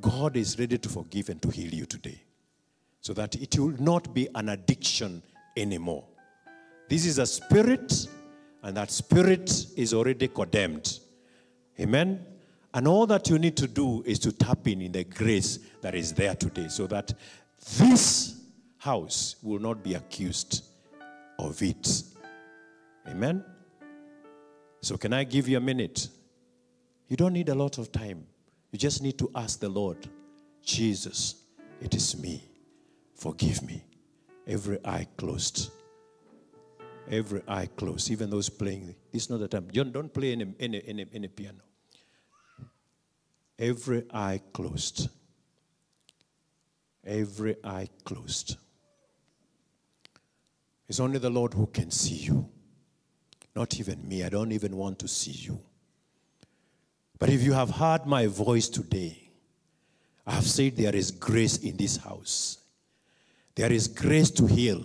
[0.00, 2.22] God is ready to forgive and to heal you today
[3.00, 5.22] so that it will not be an addiction
[5.56, 6.04] anymore.
[6.88, 8.08] This is a spirit,
[8.62, 10.98] and that spirit is already condemned.
[11.78, 12.24] Amen.
[12.74, 15.94] And all that you need to do is to tap in in the grace that
[15.94, 17.12] is there today so that
[17.78, 18.42] this
[18.78, 20.64] house will not be accused
[21.38, 22.02] of it.
[23.08, 23.44] Amen?
[24.80, 26.08] So, can I give you a minute?
[27.08, 28.26] You don't need a lot of time.
[28.70, 30.08] You just need to ask the Lord,
[30.64, 31.42] Jesus,
[31.80, 32.44] it is me.
[33.14, 33.84] Forgive me.
[34.46, 35.70] Every eye closed.
[37.10, 38.10] Every eye closed.
[38.10, 38.94] Even those playing.
[39.12, 39.68] This is not the time.
[39.72, 41.58] Don't, don't play any, any, any, any piano.
[43.58, 45.08] Every eye closed.
[47.04, 48.56] Every eye closed.
[50.88, 52.48] It's only the Lord who can see you.
[53.54, 54.24] Not even me.
[54.24, 55.60] I don't even want to see you.
[57.18, 59.30] But if you have heard my voice today,
[60.26, 62.58] I have said there is grace in this house.
[63.54, 64.84] There is grace to heal.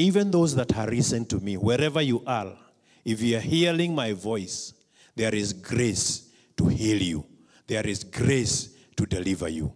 [0.00, 2.56] even those that are listening to me, wherever you are,
[3.04, 4.72] if you are hearing my voice,
[5.14, 7.26] there is grace to heal you.
[7.66, 9.72] There is grace to deliver you.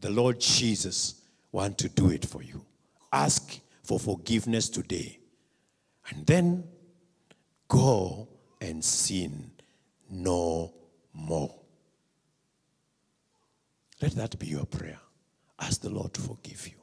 [0.00, 1.22] The Lord Jesus
[1.52, 2.64] wants to do it for you.
[3.12, 5.18] Ask for forgiveness today.
[6.08, 6.64] And then
[7.68, 8.28] go
[8.60, 9.50] and sin
[10.10, 10.72] no
[11.12, 11.54] more.
[14.00, 14.98] Let that be your prayer.
[15.58, 16.74] Ask the Lord to forgive you.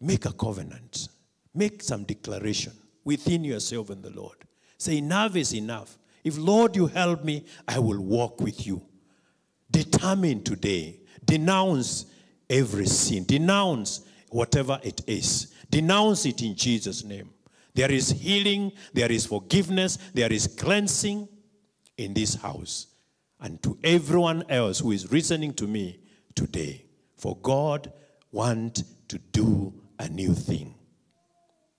[0.00, 1.08] Make a covenant.
[1.54, 2.72] Make some declaration
[3.04, 4.36] within yourself and the Lord.
[4.76, 5.98] Say, enough is enough.
[6.22, 8.82] If, Lord, you help me, I will walk with you.
[9.70, 11.00] Determine today.
[11.24, 12.06] Denounce
[12.48, 13.24] every sin.
[13.24, 15.52] Denounce whatever it is.
[15.70, 17.30] Denounce it in Jesus' name.
[17.78, 21.28] There is healing, there is forgiveness, there is cleansing
[21.96, 22.88] in this house.
[23.38, 26.00] And to everyone else who is listening to me
[26.34, 26.86] today,
[27.16, 27.92] for God
[28.32, 30.74] wants to do a new thing.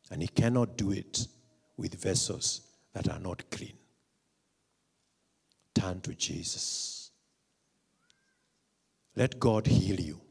[0.09, 1.27] And He cannot do it
[1.75, 2.61] with vessels
[2.93, 3.77] that are not clean.
[5.75, 7.11] Turn to Jesus.
[9.17, 10.21] Let God heal you.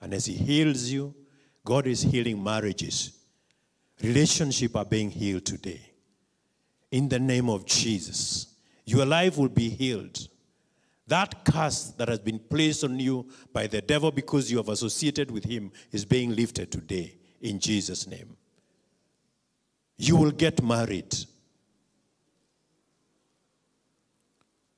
[0.00, 1.16] And as He heals you,
[1.64, 3.19] God is healing marriages.
[4.02, 5.80] Relationships are being healed today.
[6.90, 8.54] In the name of Jesus,
[8.84, 10.28] your life will be healed.
[11.06, 15.30] That curse that has been placed on you by the devil because you have associated
[15.30, 18.36] with him is being lifted today in Jesus' name.
[19.96, 21.14] You will get married.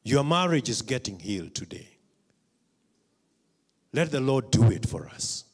[0.04, 1.88] Your marriage is getting healed today.
[3.92, 5.44] Let the Lord do it for us.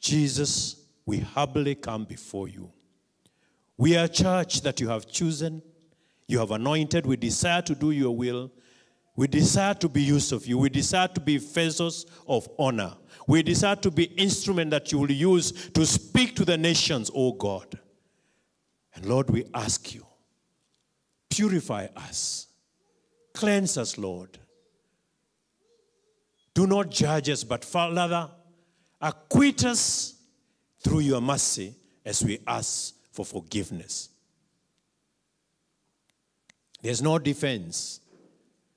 [0.00, 0.76] Jesus,
[1.08, 2.70] we humbly come before you.
[3.78, 5.62] We are a church that you have chosen,
[6.26, 7.06] you have anointed.
[7.06, 8.52] We desire to do your will.
[9.16, 10.58] We desire to be used of you.
[10.58, 12.92] We desire to be vessels of honor.
[13.26, 17.32] We desire to be instrument that you will use to speak to the nations, O
[17.32, 17.78] God.
[18.94, 20.06] And Lord, we ask you,
[21.30, 22.48] purify us.
[23.32, 24.38] Cleanse us, Lord.
[26.52, 28.28] Do not judge us, but Father,
[29.00, 30.17] acquit us
[30.80, 31.74] through your mercy
[32.04, 34.10] as we ask for forgiveness.
[36.80, 38.00] There's no defense.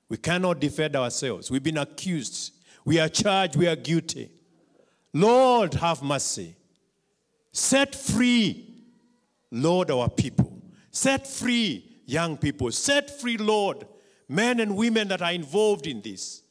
[0.08, 1.50] We cannot defend ourselves.
[1.50, 2.52] We've been accused.
[2.84, 3.56] We are charged.
[3.56, 4.30] We are guilty.
[5.14, 6.56] Lord, have mercy.
[7.52, 8.84] Set free,
[9.50, 10.60] Lord, our people.
[10.90, 12.70] Set free, young people.
[12.72, 13.86] Set free, Lord,
[14.28, 16.41] men and women that are involved in this.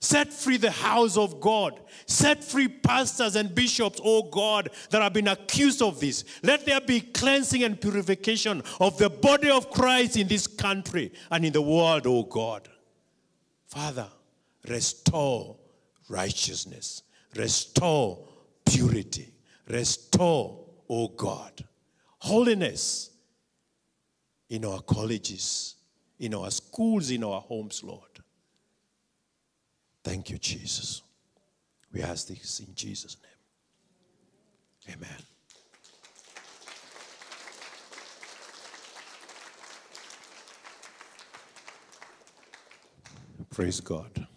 [0.00, 1.80] Set free the house of God.
[2.06, 6.24] Set free pastors and bishops, oh God, that have been accused of this.
[6.42, 11.44] Let there be cleansing and purification of the body of Christ in this country and
[11.44, 12.68] in the world, oh God.
[13.66, 14.08] Father,
[14.68, 15.56] restore
[16.08, 17.02] righteousness.
[17.34, 18.26] Restore
[18.64, 19.32] purity.
[19.68, 21.64] Restore, oh God,
[22.18, 23.10] holiness
[24.48, 25.74] in our colleges,
[26.20, 28.05] in our schools, in our homes, Lord.
[30.06, 31.02] Thank you, Jesus.
[31.92, 33.16] We ask this in Jesus'
[34.86, 34.96] name.
[34.96, 35.18] Amen.
[43.50, 44.28] Praise God.